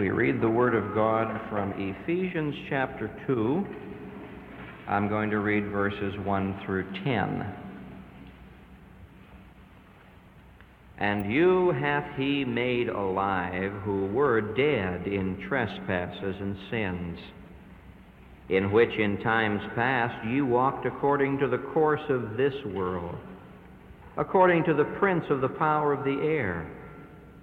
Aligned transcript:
We 0.00 0.08
read 0.08 0.40
the 0.40 0.48
Word 0.48 0.74
of 0.74 0.94
God 0.94 1.38
from 1.50 1.74
Ephesians 1.76 2.54
chapter 2.70 3.10
2. 3.26 3.66
I'm 4.88 5.10
going 5.10 5.28
to 5.28 5.40
read 5.40 5.70
verses 5.70 6.14
1 6.24 6.62
through 6.64 6.90
10. 7.04 7.54
And 10.96 11.30
you 11.30 11.72
hath 11.72 12.16
he 12.16 12.46
made 12.46 12.88
alive 12.88 13.72
who 13.84 14.06
were 14.06 14.40
dead 14.40 15.06
in 15.06 15.36
trespasses 15.46 16.36
and 16.40 16.56
sins, 16.70 17.18
in 18.48 18.72
which 18.72 18.98
in 18.98 19.18
times 19.18 19.60
past 19.74 20.26
ye 20.26 20.40
walked 20.40 20.86
according 20.86 21.38
to 21.40 21.46
the 21.46 21.58
course 21.74 22.08
of 22.08 22.38
this 22.38 22.54
world, 22.74 23.16
according 24.16 24.64
to 24.64 24.72
the 24.72 24.96
prince 24.98 25.26
of 25.28 25.42
the 25.42 25.48
power 25.48 25.92
of 25.92 26.04
the 26.04 26.22
air 26.22 26.66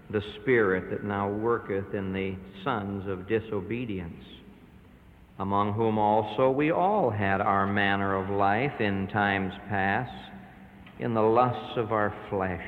the 0.10 0.24
Spirit 0.42 0.90
that 0.90 1.04
now 1.04 1.30
worketh 1.30 1.94
in 1.94 2.14
the 2.14 2.36
sons 2.64 3.08
of 3.08 3.28
disobedience, 3.28 4.24
among 5.40 5.74
whom 5.74 5.98
also 5.98 6.50
we 6.50 6.72
all 6.72 7.10
had 7.10 7.42
our 7.42 7.68
manner 7.68 8.16
of 8.16 8.30
life 8.30 8.80
in 8.80 9.08
times 9.08 9.54
past, 9.68 10.32
in 11.00 11.14
the 11.14 11.22
lusts 11.22 11.78
of 11.78 11.92
our 11.92 12.14
flesh, 12.30 12.66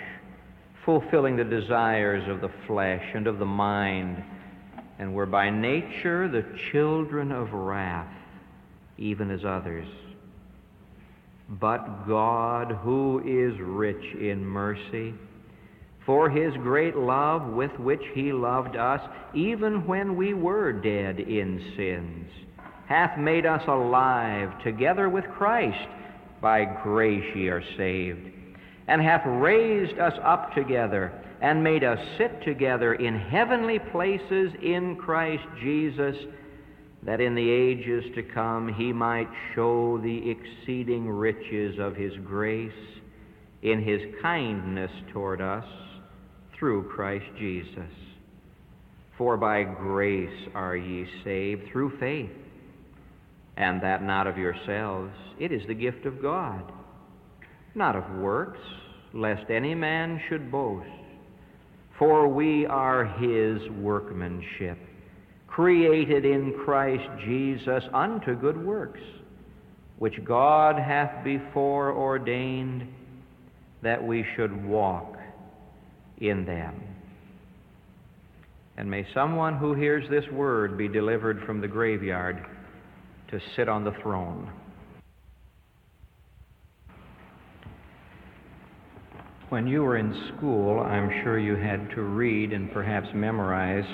fulfilling 0.86 1.38
the 1.38 1.44
desires 1.44 2.28
of 2.30 2.42
the 2.42 2.52
flesh 2.68 3.04
and 3.16 3.26
of 3.26 3.40
the 3.40 3.46
mind, 3.46 4.22
and 5.00 5.14
were 5.14 5.26
by 5.26 5.50
nature 5.50 6.28
the 6.28 6.46
children 6.72 7.32
of 7.32 7.54
wrath, 7.54 8.14
even 8.98 9.32
as 9.32 9.46
others. 9.46 9.88
But 11.50 12.06
God, 12.06 12.74
who 12.84 13.24
is 13.26 13.60
rich 13.62 14.14
in 14.16 14.46
mercy, 14.46 15.14
for 16.10 16.28
his 16.28 16.52
great 16.64 16.96
love 16.96 17.54
with 17.54 17.70
which 17.78 18.02
he 18.16 18.34
loved 18.34 18.76
us, 18.76 19.00
even 19.36 19.86
when 19.86 20.16
we 20.16 20.34
were 20.34 20.74
dead 20.74 21.20
in 21.20 21.62
sins, 21.78 22.28
hath 22.88 23.16
made 23.20 23.46
us 23.46 23.62
alive 23.68 24.50
together 24.64 25.08
with 25.08 25.24
Christ. 25.38 25.88
By 26.42 26.66
grace 26.66 27.36
ye 27.36 27.50
are 27.50 27.62
saved, 27.78 28.28
and 28.88 29.04
hath 29.04 29.22
raised 29.24 30.00
us 30.00 30.16
up 30.24 30.52
together, 30.56 31.14
and 31.44 31.64
made 31.64 31.84
us 31.84 32.00
sit 32.18 32.44
together 32.44 32.96
in 32.96 33.16
heavenly 33.16 33.78
places 33.78 34.52
in 34.64 34.96
Christ 34.96 35.46
Jesus, 35.62 36.16
that 37.04 37.22
in 37.22 37.36
the 37.36 37.50
ages 37.52 38.04
to 38.16 38.24
come 38.24 38.74
he 38.74 38.92
might 38.92 39.30
show 39.54 40.00
the 40.00 40.32
exceeding 40.32 41.08
riches 41.08 41.78
of 41.78 41.96
his 41.96 42.14
grace 42.26 42.72
in 43.62 43.84
his 43.84 44.02
kindness 44.24 44.90
toward 45.14 45.40
us 45.40 45.66
through 46.60 46.90
Christ 46.90 47.26
Jesus. 47.40 47.90
For 49.18 49.38
by 49.38 49.64
grace 49.64 50.48
are 50.54 50.76
ye 50.76 51.06
saved 51.24 51.64
through 51.72 51.98
faith, 52.00 52.30
and 53.58 53.82
that 53.82 54.04
not 54.04 54.28
of 54.28 54.38
yourselves. 54.38 55.14
It 55.40 55.52
is 55.52 55.62
the 55.68 55.74
gift 55.74 56.06
of 56.06 56.22
God, 56.22 56.72
not 57.76 57.96
of 57.96 58.20
works, 58.20 58.60
lest 59.14 59.50
any 59.50 59.74
man 59.74 60.22
should 60.30 60.52
boast. 60.52 60.88
For 61.98 62.28
we 62.28 62.66
are 62.66 63.06
his 63.06 63.70
workmanship, 63.72 64.78
created 65.48 66.24
in 66.24 66.54
Christ 66.64 67.10
Jesus 67.26 67.84
unto 67.94 68.40
good 68.40 68.58
works, 68.58 69.02
which 69.98 70.24
God 70.24 70.78
hath 70.78 71.24
before 71.24 71.92
ordained 71.92 72.88
that 73.82 74.02
we 74.02 74.26
should 74.36 74.66
walk 74.66 75.19
in 76.20 76.46
them. 76.46 76.82
And 78.78 78.90
may 78.90 79.06
someone 79.14 79.58
who 79.58 79.74
hears 79.74 80.10
this 80.10 80.24
word 80.32 80.78
be 80.78 80.88
delivered 80.88 81.44
from 81.46 81.60
the 81.60 81.68
graveyard 81.68 82.46
to 83.30 83.40
sit 83.56 83.68
on 83.68 83.84
the 83.84 83.94
throne. 84.02 84.50
When 89.50 89.68
you 89.68 89.82
were 89.82 89.98
in 89.98 90.32
school, 90.38 90.80
I'm 90.80 91.10
sure 91.24 91.40
you 91.40 91.56
had 91.56 91.90
to 91.96 92.02
read 92.04 92.54
and 92.54 92.72
perhaps 92.72 93.08
memorize 93.14 93.86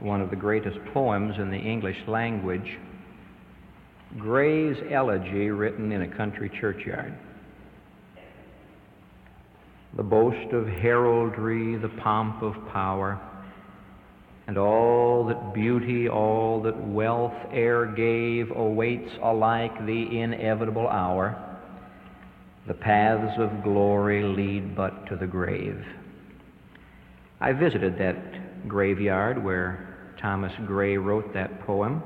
one 0.00 0.20
of 0.20 0.30
the 0.30 0.36
greatest 0.36 0.78
poems 0.92 1.34
in 1.38 1.50
the 1.50 1.56
English 1.56 1.96
language, 2.06 2.78
Gray's 4.18 4.76
Elegy, 4.90 5.50
written 5.50 5.92
in 5.92 6.02
a 6.02 6.16
country 6.16 6.50
churchyard 6.60 7.14
the 9.96 10.02
boast 10.02 10.52
of 10.52 10.66
heraldry, 10.66 11.76
the 11.76 11.88
pomp 11.88 12.42
of 12.42 12.54
power, 12.72 13.20
and 14.46 14.56
all 14.56 15.26
that 15.26 15.54
beauty, 15.54 16.08
all 16.08 16.62
that 16.62 16.88
wealth 16.88 17.34
e'er 17.52 17.86
gave, 17.86 18.50
awaits 18.50 19.10
alike 19.22 19.74
the 19.86 20.20
inevitable 20.20 20.88
hour. 20.88 21.58
The 22.66 22.74
paths 22.74 23.38
of 23.38 23.62
glory 23.62 24.22
lead 24.22 24.76
but 24.76 25.06
to 25.06 25.16
the 25.16 25.26
grave. 25.26 25.84
I 27.40 27.52
visited 27.52 27.98
that 27.98 28.68
graveyard 28.68 29.42
where 29.42 30.14
Thomas 30.20 30.52
Gray 30.66 30.96
wrote 30.96 31.32
that 31.32 31.60
poem. 31.62 32.02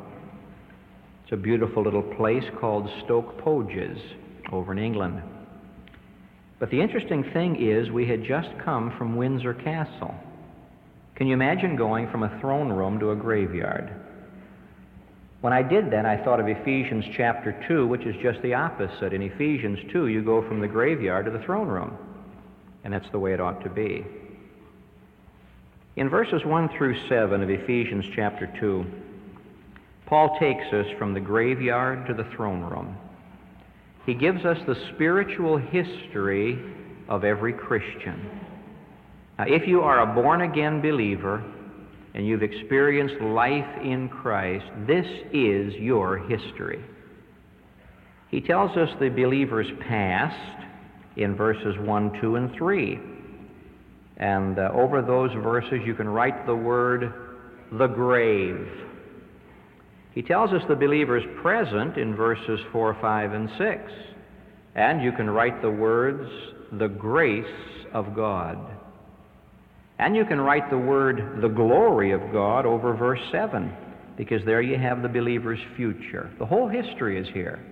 It's 1.25 1.33
a 1.33 1.37
beautiful 1.37 1.83
little 1.83 2.03
place 2.03 2.45
called 2.61 2.89
Stoke 3.05 3.43
Poges 3.43 3.99
over 4.53 4.73
in 4.73 4.79
England. 4.79 5.23
But 6.59 6.71
the 6.71 6.81
interesting 6.81 7.25
thing 7.33 7.57
is, 7.57 7.91
we 7.91 8.07
had 8.07 8.25
just 8.25 8.51
come 8.65 8.97
from 8.97 9.17
Windsor 9.17 9.55
Castle. 9.55 10.15
Can 11.17 11.27
you 11.27 11.35
imagine 11.35 11.77
going 11.77 12.11
from 12.11 12.23
a 12.23 12.41
throne 12.41 12.73
room 12.73 12.99
to 13.01 13.11
a 13.11 13.17
graveyard? 13.17 13.93
When 15.41 15.53
I 15.53 15.63
did 15.63 15.91
that, 15.91 16.07
I 16.07 16.17
thought 16.25 16.41
of 16.41 16.49
Ephesians 16.49 17.05
chapter 17.17 17.55
2, 17.69 17.87
which 17.87 18.07
is 18.07 18.17
just 18.23 18.41
the 18.43 18.55
opposite. 18.55 19.13
In 19.13 19.21
Ephesians 19.21 19.79
2, 19.93 20.07
you 20.07 20.23
go 20.23 20.47
from 20.49 20.61
the 20.61 20.69
graveyard 20.69 21.27
to 21.27 21.31
the 21.31 21.41
throne 21.41 21.69
room. 21.69 21.99
And 22.83 22.93
that's 22.93 23.11
the 23.11 23.19
way 23.19 23.35
it 23.35 23.41
ought 23.41 23.63
to 23.63 23.69
be. 23.69 24.07
In 25.97 26.09
verses 26.09 26.45
1 26.45 26.71
through 26.71 27.09
7 27.09 27.43
of 27.43 27.51
Ephesians 27.51 28.07
chapter 28.15 28.53
2, 28.59 28.85
Paul 30.07 30.39
takes 30.39 30.67
us 30.73 30.87
from 30.99 31.15
the 31.15 31.21
graveyard 31.21 32.07
to 32.07 32.15
the 32.15 32.25
throne 32.35 32.63
room. 32.63 32.97
He 34.07 34.15
gives 34.15 34.45
us 34.45 34.59
the 34.67 34.77
spiritual 34.95 35.57
history 35.57 36.59
of 37.09 37.25
every 37.25 37.53
Christian. 37.53 38.29
Now, 39.39 39.47
if 39.49 39.67
you 39.67 39.81
are 39.81 40.01
a 40.01 40.15
born 40.15 40.43
again 40.43 40.81
believer 40.81 41.43
and 42.15 42.27
you've 42.27 42.43
experienced 42.43 43.21
life 43.21 43.67
in 43.83 44.09
Christ, 44.09 44.67
this 44.87 45.07
is 45.33 45.75
your 45.75 46.19
history. 46.19 46.85
He 48.31 48.41
tells 48.41 48.77
us 48.77 48.89
the 49.01 49.09
believer's 49.09 49.71
past 49.89 50.67
in 51.17 51.35
verses 51.35 51.77
1, 51.79 52.21
2, 52.21 52.37
and 52.37 52.53
3. 52.55 52.99
And 54.19 54.59
uh, 54.59 54.71
over 54.75 55.03
those 55.03 55.31
verses, 55.43 55.81
you 55.85 55.95
can 55.95 56.09
write 56.09 56.47
the 56.47 56.55
word 56.55 57.13
the 57.73 57.87
grave. 57.87 58.69
He 60.15 60.23
tells 60.23 60.53
us 60.53 60.63
the 60.69 60.77
believer 60.77 61.19
is 61.19 61.25
present 61.43 61.97
in 61.97 62.15
verses 62.15 62.61
4, 62.71 62.97
5, 63.01 63.33
and 63.33 63.49
6. 63.59 63.93
And 64.77 65.03
you 65.03 65.13
can 65.13 65.29
write 65.29 65.61
the 65.61 65.71
words, 65.71 66.31
the 66.73 66.89
grace 66.89 67.45
of 67.93 68.15
God. 68.15 68.59
And 69.99 70.15
you 70.15 70.25
can 70.25 70.41
write 70.41 70.71
the 70.71 70.79
word, 70.79 71.41
the 71.41 71.49
glory 71.49 72.13
of 72.13 72.21
God, 72.33 72.65
over 72.67 72.95
verse 72.95 73.21
7, 73.33 73.73
because 74.17 74.45
there 74.45 74.63
you 74.63 74.79
have 74.79 75.03
the 75.03 75.09
believer's 75.09 75.61
future. 75.77 76.31
The 76.39 76.47
whole 76.47 76.69
history 76.69 77.19
is 77.19 77.29
here 77.33 77.65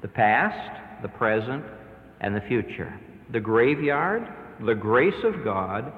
the 0.00 0.08
past, 0.08 1.02
the 1.02 1.08
present, 1.08 1.64
and 2.20 2.34
the 2.34 2.40
future. 2.42 2.98
The 3.32 3.40
graveyard, 3.40 4.28
the 4.64 4.74
grace 4.74 5.24
of 5.24 5.42
God, 5.42 5.92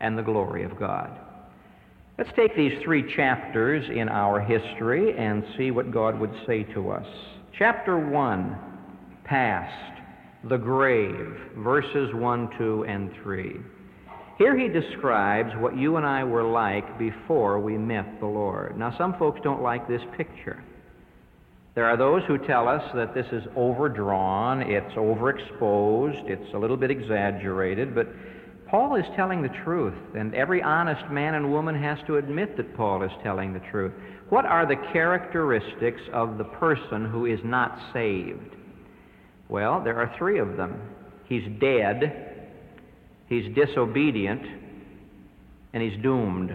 and 0.00 0.16
the 0.16 0.22
glory 0.22 0.64
of 0.64 0.78
God. 0.78 1.10
Let's 2.20 2.36
take 2.36 2.54
these 2.54 2.74
three 2.84 3.16
chapters 3.16 3.82
in 3.88 4.10
our 4.10 4.40
history 4.40 5.16
and 5.16 5.42
see 5.56 5.70
what 5.70 5.90
God 5.90 6.20
would 6.20 6.34
say 6.46 6.64
to 6.74 6.90
us. 6.90 7.06
Chapter 7.58 7.98
1, 7.98 8.58
past, 9.24 10.02
the 10.44 10.58
grave, 10.58 11.34
verses 11.56 12.10
1, 12.12 12.50
2, 12.58 12.84
and 12.84 13.10
3. 13.22 13.56
Here 14.36 14.54
he 14.54 14.68
describes 14.68 15.48
what 15.60 15.78
you 15.78 15.96
and 15.96 16.04
I 16.04 16.22
were 16.22 16.44
like 16.44 16.98
before 16.98 17.58
we 17.58 17.78
met 17.78 18.20
the 18.20 18.26
Lord. 18.26 18.76
Now, 18.76 18.94
some 18.98 19.18
folks 19.18 19.40
don't 19.42 19.62
like 19.62 19.88
this 19.88 20.02
picture. 20.18 20.62
There 21.74 21.86
are 21.86 21.96
those 21.96 22.20
who 22.28 22.36
tell 22.46 22.68
us 22.68 22.82
that 22.96 23.14
this 23.14 23.28
is 23.32 23.44
overdrawn, 23.56 24.60
it's 24.60 24.94
overexposed, 24.94 26.28
it's 26.28 26.52
a 26.52 26.58
little 26.58 26.76
bit 26.76 26.90
exaggerated, 26.90 27.94
but 27.94 28.08
Paul 28.70 28.94
is 28.94 29.04
telling 29.16 29.42
the 29.42 29.48
truth, 29.64 29.98
and 30.16 30.32
every 30.32 30.62
honest 30.62 31.10
man 31.10 31.34
and 31.34 31.50
woman 31.50 31.74
has 31.82 31.98
to 32.06 32.18
admit 32.18 32.56
that 32.56 32.76
Paul 32.76 33.02
is 33.02 33.10
telling 33.20 33.52
the 33.52 33.58
truth. 33.70 33.92
What 34.28 34.44
are 34.44 34.64
the 34.64 34.76
characteristics 34.92 36.00
of 36.12 36.38
the 36.38 36.44
person 36.44 37.04
who 37.04 37.26
is 37.26 37.40
not 37.42 37.76
saved? 37.92 38.54
Well, 39.48 39.82
there 39.82 39.98
are 39.98 40.14
three 40.16 40.38
of 40.38 40.56
them. 40.56 40.80
He's 41.28 41.42
dead, 41.60 42.48
he's 43.28 43.52
disobedient, 43.56 44.42
and 45.72 45.82
he's 45.82 46.00
doomed. 46.00 46.52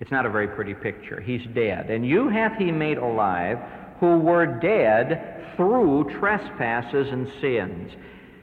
It's 0.00 0.10
not 0.10 0.26
a 0.26 0.30
very 0.30 0.48
pretty 0.48 0.74
picture. 0.74 1.20
He's 1.20 1.42
dead. 1.54 1.90
And 1.90 2.04
you 2.04 2.28
hath 2.28 2.58
he 2.58 2.72
made 2.72 2.98
alive 2.98 3.58
who 4.00 4.18
were 4.18 4.46
dead 4.46 5.54
through 5.54 6.10
trespasses 6.18 7.06
and 7.12 7.28
sins. 7.40 7.92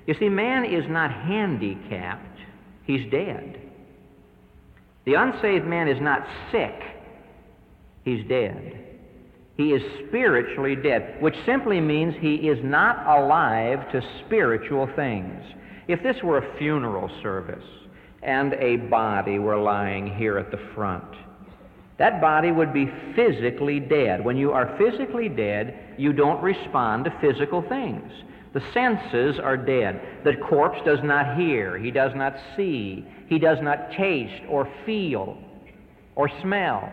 You 0.07 0.13
see, 0.19 0.29
man 0.29 0.65
is 0.65 0.85
not 0.87 1.11
handicapped, 1.11 2.34
he's 2.85 3.09
dead. 3.11 3.61
The 5.05 5.13
unsaved 5.13 5.65
man 5.65 5.87
is 5.87 6.01
not 6.01 6.25
sick, 6.51 6.81
he's 8.03 8.27
dead. 8.27 8.81
He 9.57 9.69
is 9.69 9.81
spiritually 10.07 10.75
dead, 10.75 11.21
which 11.21 11.35
simply 11.45 11.79
means 11.79 12.13
he 12.19 12.35
is 12.35 12.59
not 12.61 13.07
alive 13.07 13.89
to 13.93 14.01
spiritual 14.25 14.89
things. 14.97 15.41
If 15.87 16.03
this 16.03 16.17
were 16.23 16.39
a 16.39 16.57
funeral 16.57 17.09
service 17.21 17.63
and 18.21 18.53
a 18.55 18.75
body 18.75 19.39
were 19.39 19.55
lying 19.55 20.13
here 20.17 20.37
at 20.37 20.51
the 20.51 20.59
front, 20.73 21.05
that 21.97 22.19
body 22.19 22.51
would 22.51 22.73
be 22.73 22.91
physically 23.15 23.79
dead. 23.79 24.25
When 24.25 24.35
you 24.35 24.51
are 24.51 24.77
physically 24.77 25.29
dead, 25.29 25.95
you 25.97 26.11
don't 26.11 26.43
respond 26.43 27.05
to 27.05 27.17
physical 27.21 27.61
things. 27.61 28.11
The 28.55 28.63
senses 28.73 29.37
are 29.43 29.57
dead. 29.57 30.23
The 30.23 30.37
corpse 30.47 30.79
does 30.85 30.99
not 31.03 31.37
hear, 31.37 31.77
he 31.77 31.91
does 31.91 32.13
not 32.15 32.35
see, 32.55 33.05
he 33.27 33.37
does 33.37 33.57
not 33.61 33.91
taste 33.97 34.43
or 34.49 34.71
feel 34.85 35.37
or 36.15 36.29
smell. 36.41 36.89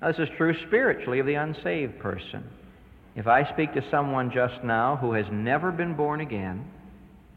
Now, 0.00 0.08
this 0.08 0.18
is 0.18 0.34
true 0.38 0.54
spiritually 0.66 1.18
of 1.18 1.26
the 1.26 1.34
unsaved 1.34 1.98
person. 1.98 2.42
If 3.16 3.26
I 3.26 3.52
speak 3.52 3.74
to 3.74 3.84
someone 3.90 4.30
just 4.32 4.64
now 4.64 4.96
who 4.96 5.12
has 5.12 5.26
never 5.30 5.70
been 5.70 5.94
born 5.94 6.22
again, 6.22 6.64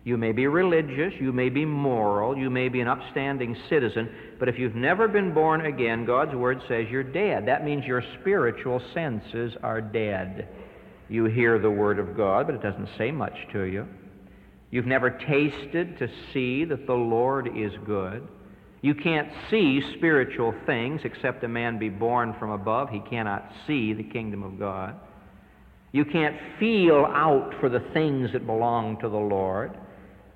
you 0.06 0.16
may 0.16 0.31
be 0.31 0.48
religious, 0.48 1.13
you 1.19 1.33
may 1.33 1.50
be 1.50 1.66
moral, 1.66 2.38
you 2.38 2.50
may 2.50 2.69
be 2.69 2.80
an 2.80 2.88
upstanding 2.88 3.54
citizen, 3.69 4.10
but 4.39 4.48
if 4.48 4.57
you've 4.57 4.75
never 4.75 5.10
been 5.10 5.33
born 5.33 5.66
again, 5.66 6.06
God's 6.06 6.36
Word 6.36 6.62
says 6.69 6.86
you're 6.89 7.04
dead. 7.04 7.45
That 7.45 7.66
means 7.66 7.83
your 7.83 8.04
spiritual 8.21 8.81
senses 8.94 9.57
are 9.62 9.81
dead. 9.81 10.48
You 11.09 11.25
hear 11.25 11.57
the 11.59 11.71
Word 11.71 12.00
of 12.00 12.15
God, 12.15 12.45
but 12.45 12.56
it 12.56 12.61
doesn't 12.61 12.89
say 12.97 13.11
much 13.11 13.33
to 13.53 13.63
you. 13.63 13.88
You've 14.71 14.85
never 14.85 15.09
tasted 15.09 15.97
to 15.97 16.07
see 16.31 16.65
that 16.65 16.85
the 16.85 16.94
Lord 16.94 17.50
is 17.57 17.71
good. 17.85 18.27
You 18.81 18.94
can't 18.94 19.29
see 19.50 19.81
spiritual 19.97 20.53
things 20.65 21.01
except 21.03 21.44
a 21.44 21.47
man 21.47 21.79
be 21.79 21.89
born 21.89 22.35
from 22.39 22.51
above. 22.51 22.89
He 22.89 23.01
cannot 23.09 23.51
see 23.65 23.94
the 23.94 24.03
kingdom 24.03 24.44
of 24.44 24.59
God. 24.59 24.95
You 25.91 26.06
can't 26.06 26.38
feel 26.59 27.06
out 27.06 27.56
for 27.59 27.67
the 27.67 27.83
things 27.94 28.29
that 28.33 28.45
belong 28.45 29.00
to 29.01 29.09
the 29.09 29.17
Lord. 29.17 29.75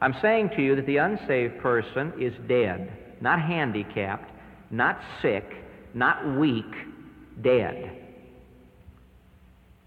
I'm 0.01 0.15
saying 0.21 0.49
to 0.55 0.61
you 0.61 0.75
that 0.75 0.87
the 0.87 0.97
unsaved 0.97 1.59
person 1.59 2.11
is 2.19 2.33
dead, 2.49 2.91
not 3.21 3.39
handicapped, 3.39 4.31
not 4.71 4.99
sick, 5.21 5.45
not 5.93 6.37
weak, 6.37 6.65
dead. 7.41 8.02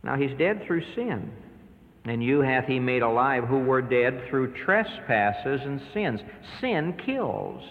Now 0.06 0.17
he's 0.17 0.38
dead 0.38 0.62
through 0.64 0.82
sin. 0.94 1.32
And 2.05 2.23
you 2.23 2.41
hath 2.41 2.67
he 2.67 2.79
made 2.79 3.03
alive 3.03 3.44
who 3.44 3.58
were 3.58 3.82
dead 3.82 4.23
through 4.31 4.55
trespasses 4.55 5.61
and 5.64 5.82
sins. 5.93 6.20
Sin 6.61 6.94
kills. 7.05 7.64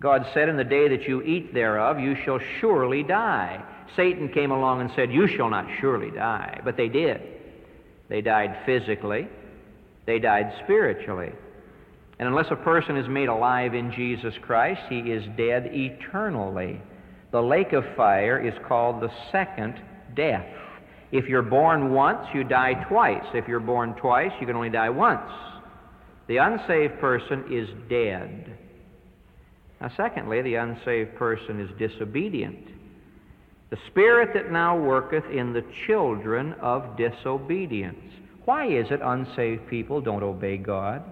God 0.00 0.26
said, 0.34 0.48
In 0.48 0.56
the 0.56 0.64
day 0.64 0.88
that 0.88 1.06
you 1.06 1.22
eat 1.22 1.54
thereof, 1.54 2.00
you 2.00 2.16
shall 2.24 2.40
surely 2.60 3.04
die. 3.04 3.62
Satan 3.94 4.30
came 4.30 4.50
along 4.50 4.80
and 4.80 4.90
said, 4.96 5.12
You 5.12 5.28
shall 5.28 5.48
not 5.48 5.68
surely 5.80 6.10
die. 6.10 6.60
But 6.64 6.76
they 6.76 6.88
did. 6.88 7.22
They 8.08 8.20
died 8.20 8.58
physically, 8.66 9.28
they 10.04 10.18
died 10.18 10.52
spiritually. 10.64 11.32
And 12.18 12.28
unless 12.28 12.50
a 12.50 12.56
person 12.56 12.96
is 12.96 13.08
made 13.08 13.28
alive 13.28 13.74
in 13.74 13.92
Jesus 13.92 14.34
Christ, 14.42 14.82
he 14.88 14.98
is 14.98 15.24
dead 15.36 15.70
eternally. 15.72 16.80
The 17.30 17.40
lake 17.40 17.72
of 17.72 17.84
fire 17.96 18.44
is 18.44 18.54
called 18.66 19.00
the 19.00 19.10
second 19.30 19.80
death. 20.14 20.46
If 21.12 21.26
you're 21.26 21.42
born 21.42 21.92
once, 21.92 22.26
you 22.34 22.42
die 22.42 22.72
twice. 22.88 23.24
If 23.34 23.46
you're 23.46 23.60
born 23.60 23.94
twice, 23.94 24.32
you 24.40 24.46
can 24.46 24.56
only 24.56 24.70
die 24.70 24.88
once. 24.88 25.30
The 26.26 26.38
unsaved 26.38 26.98
person 26.98 27.44
is 27.50 27.68
dead. 27.90 28.56
Now, 29.80 29.90
secondly, 29.96 30.40
the 30.40 30.54
unsaved 30.54 31.14
person 31.16 31.60
is 31.60 31.68
disobedient. 31.78 32.66
The 33.68 33.76
spirit 33.88 34.30
that 34.34 34.50
now 34.50 34.78
worketh 34.78 35.24
in 35.30 35.52
the 35.52 35.64
children 35.86 36.54
of 36.60 36.96
disobedience. 36.96 37.98
Why 38.44 38.66
is 38.66 38.86
it 38.90 39.00
unsaved 39.02 39.68
people 39.68 40.00
don't 40.00 40.22
obey 40.22 40.56
God? 40.56 41.02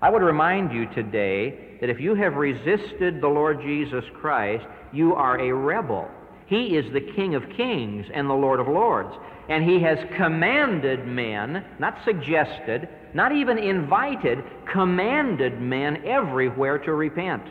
I 0.00 0.10
would 0.10 0.22
remind 0.22 0.72
you 0.72 0.86
today 0.94 1.78
that 1.80 1.90
if 1.90 1.98
you 1.98 2.14
have 2.14 2.34
resisted 2.34 3.20
the 3.20 3.28
Lord 3.28 3.60
Jesus 3.60 4.04
Christ, 4.20 4.64
you 4.92 5.14
are 5.14 5.40
a 5.40 5.52
rebel. 5.52 6.08
He 6.46 6.76
is 6.76 6.92
the 6.92 7.00
King 7.00 7.34
of 7.34 7.42
kings 7.56 8.06
and 8.12 8.28
the 8.28 8.34
Lord 8.34 8.60
of 8.60 8.68
lords. 8.68 9.14
And 9.48 9.64
He 9.64 9.80
has 9.82 9.98
commanded 10.16 11.06
men, 11.06 11.64
not 11.78 11.98
suggested, 12.04 12.88
not 13.14 13.32
even 13.32 13.58
invited, 13.58 14.42
commanded 14.72 15.60
men 15.60 16.04
everywhere 16.04 16.78
to 16.78 16.92
repent. 16.94 17.42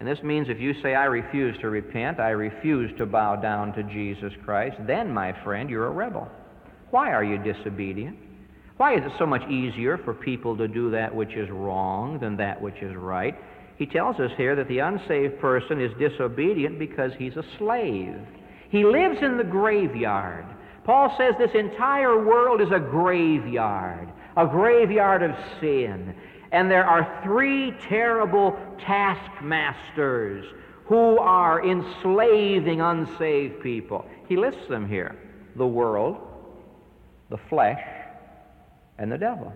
And 0.00 0.08
this 0.08 0.22
means 0.24 0.48
if 0.48 0.58
you 0.58 0.74
say, 0.82 0.96
I 0.96 1.04
refuse 1.04 1.56
to 1.60 1.70
repent, 1.70 2.18
I 2.18 2.30
refuse 2.30 2.90
to 2.98 3.06
bow 3.06 3.36
down 3.36 3.72
to 3.74 3.84
Jesus 3.84 4.32
Christ, 4.44 4.76
then, 4.86 5.12
my 5.14 5.32
friend, 5.44 5.70
you're 5.70 5.86
a 5.86 5.90
rebel. 5.90 6.28
Why 6.90 7.12
are 7.12 7.22
you 7.22 7.38
disobedient? 7.38 8.18
Why 8.78 8.96
is 8.96 9.04
it 9.04 9.12
so 9.16 9.26
much 9.26 9.48
easier 9.48 9.98
for 9.98 10.12
people 10.12 10.56
to 10.56 10.66
do 10.66 10.90
that 10.90 11.14
which 11.14 11.34
is 11.34 11.48
wrong 11.50 12.18
than 12.18 12.36
that 12.38 12.60
which 12.60 12.82
is 12.82 12.96
right? 12.96 13.38
He 13.76 13.86
tells 13.86 14.20
us 14.20 14.30
here 14.36 14.54
that 14.56 14.68
the 14.68 14.80
unsaved 14.80 15.40
person 15.40 15.80
is 15.80 15.92
disobedient 15.98 16.78
because 16.78 17.12
he's 17.14 17.36
a 17.36 17.44
slave. 17.58 18.16
He 18.70 18.84
lives 18.84 19.22
in 19.22 19.36
the 19.36 19.44
graveyard. 19.44 20.46
Paul 20.84 21.14
says 21.16 21.34
this 21.38 21.54
entire 21.54 22.24
world 22.24 22.60
is 22.60 22.70
a 22.72 22.80
graveyard, 22.80 24.08
a 24.36 24.46
graveyard 24.46 25.22
of 25.22 25.36
sin. 25.60 26.14
And 26.50 26.70
there 26.70 26.84
are 26.84 27.20
three 27.24 27.72
terrible 27.88 28.58
taskmasters 28.84 30.44
who 30.86 31.18
are 31.18 31.66
enslaving 31.66 32.80
unsaved 32.80 33.62
people. 33.62 34.06
He 34.28 34.36
lists 34.36 34.68
them 34.68 34.88
here 34.88 35.16
the 35.56 35.66
world, 35.66 36.16
the 37.30 37.38
flesh, 37.48 37.82
and 38.98 39.12
the 39.12 39.18
devil. 39.18 39.52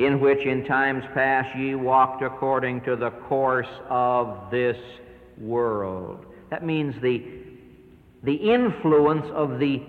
In 0.00 0.18
which 0.18 0.46
in 0.46 0.64
times 0.64 1.04
past 1.12 1.54
ye 1.58 1.74
walked 1.74 2.22
according 2.22 2.80
to 2.84 2.96
the 2.96 3.10
course 3.28 3.68
of 3.90 4.50
this 4.50 4.78
world. 5.38 6.24
That 6.48 6.64
means 6.64 6.94
the, 7.02 7.22
the 8.22 8.34
influence 8.34 9.26
of 9.34 9.58
the 9.58 9.82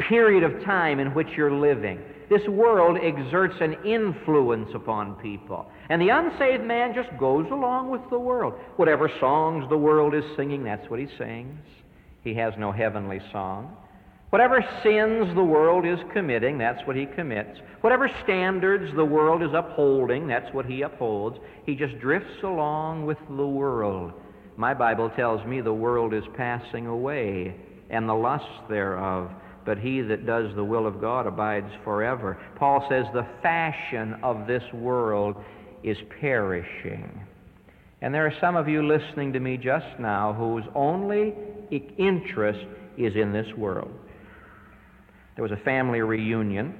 period 0.00 0.42
of 0.42 0.64
time 0.64 0.98
in 0.98 1.14
which 1.14 1.28
you're 1.36 1.52
living. 1.52 2.00
This 2.28 2.42
world 2.48 2.98
exerts 3.00 3.54
an 3.60 3.76
influence 3.84 4.70
upon 4.74 5.14
people. 5.22 5.70
And 5.90 6.02
the 6.02 6.08
unsaved 6.08 6.64
man 6.64 6.92
just 6.92 7.16
goes 7.16 7.46
along 7.52 7.88
with 7.88 8.02
the 8.10 8.18
world. 8.18 8.54
Whatever 8.76 9.08
songs 9.20 9.64
the 9.68 9.78
world 9.78 10.12
is 10.12 10.24
singing, 10.36 10.64
that's 10.64 10.90
what 10.90 10.98
he 10.98 11.06
sings. 11.18 11.60
He 12.24 12.34
has 12.34 12.52
no 12.58 12.72
heavenly 12.72 13.20
song. 13.30 13.76
Whatever 14.32 14.64
sins 14.82 15.34
the 15.34 15.44
world 15.44 15.84
is 15.84 15.98
committing, 16.14 16.56
that's 16.56 16.86
what 16.86 16.96
he 16.96 17.04
commits. 17.04 17.60
Whatever 17.82 18.10
standards 18.24 18.90
the 18.96 19.04
world 19.04 19.42
is 19.42 19.52
upholding, 19.52 20.26
that's 20.26 20.50
what 20.54 20.64
he 20.64 20.80
upholds. 20.80 21.36
He 21.66 21.74
just 21.74 21.98
drifts 21.98 22.42
along 22.42 23.04
with 23.04 23.18
the 23.28 23.46
world. 23.46 24.14
My 24.56 24.72
Bible 24.72 25.10
tells 25.10 25.46
me 25.46 25.60
the 25.60 25.74
world 25.74 26.14
is 26.14 26.24
passing 26.34 26.86
away 26.86 27.54
and 27.90 28.08
the 28.08 28.14
lusts 28.14 28.48
thereof, 28.70 29.30
but 29.66 29.76
he 29.76 30.00
that 30.00 30.24
does 30.24 30.54
the 30.56 30.64
will 30.64 30.86
of 30.86 30.98
God 30.98 31.26
abides 31.26 31.70
forever. 31.84 32.40
Paul 32.56 32.86
says 32.88 33.04
the 33.12 33.28
fashion 33.42 34.14
of 34.22 34.46
this 34.46 34.64
world 34.72 35.36
is 35.82 35.98
perishing. 36.22 37.20
And 38.00 38.14
there 38.14 38.26
are 38.26 38.40
some 38.40 38.56
of 38.56 38.66
you 38.66 38.82
listening 38.82 39.34
to 39.34 39.40
me 39.40 39.58
just 39.58 39.98
now 39.98 40.32
whose 40.32 40.64
only 40.74 41.34
interest 41.98 42.66
is 42.96 43.14
in 43.14 43.34
this 43.34 43.52
world. 43.58 43.92
There 45.34 45.42
was 45.42 45.52
a 45.52 45.64
family 45.64 46.00
reunion, 46.00 46.74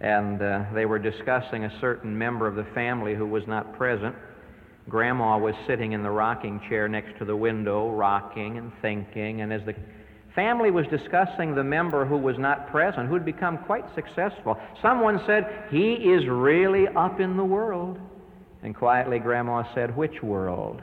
and 0.00 0.42
uh, 0.42 0.64
they 0.74 0.86
were 0.86 0.98
discussing 0.98 1.64
a 1.64 1.80
certain 1.80 2.16
member 2.16 2.46
of 2.46 2.56
the 2.56 2.66
family 2.74 3.14
who 3.14 3.26
was 3.26 3.44
not 3.46 3.76
present. 3.76 4.14
Grandma 4.88 5.38
was 5.38 5.54
sitting 5.66 5.92
in 5.92 6.02
the 6.02 6.10
rocking 6.10 6.60
chair 6.68 6.88
next 6.88 7.16
to 7.18 7.24
the 7.24 7.36
window, 7.36 7.90
rocking 7.90 8.58
and 8.58 8.72
thinking, 8.82 9.42
and 9.42 9.52
as 9.52 9.60
the 9.66 9.74
family 10.34 10.70
was 10.70 10.86
discussing 10.88 11.54
the 11.54 11.62
member 11.62 12.04
who 12.04 12.16
was 12.16 12.36
not 12.38 12.70
present, 12.70 13.08
who 13.08 13.14
had 13.14 13.24
become 13.24 13.58
quite 13.58 13.84
successful, 13.94 14.58
someone 14.82 15.20
said, 15.26 15.66
He 15.70 15.92
is 15.92 16.26
really 16.28 16.88
up 16.88 17.20
in 17.20 17.36
the 17.36 17.44
world. 17.44 17.98
And 18.62 18.74
quietly, 18.74 19.18
Grandma 19.18 19.62
said, 19.74 19.96
Which 19.96 20.22
world? 20.22 20.82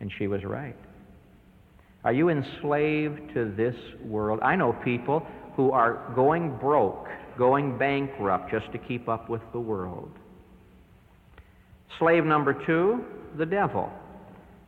And 0.00 0.12
she 0.18 0.26
was 0.26 0.44
right. 0.44 0.76
Are 2.04 2.12
you 2.12 2.30
enslaved 2.30 3.32
to 3.34 3.52
this 3.56 3.76
world? 4.04 4.40
I 4.42 4.56
know 4.56 4.72
people 4.72 5.24
who 5.56 5.70
are 5.70 6.10
going 6.14 6.56
broke, 6.56 7.08
going 7.36 7.76
bankrupt 7.78 8.50
just 8.50 8.70
to 8.72 8.78
keep 8.78 9.08
up 9.08 9.28
with 9.28 9.42
the 9.52 9.60
world. 9.60 10.10
Slave 11.98 12.24
number 12.24 12.54
two, 12.54 13.04
the 13.36 13.46
devil. 13.46 13.90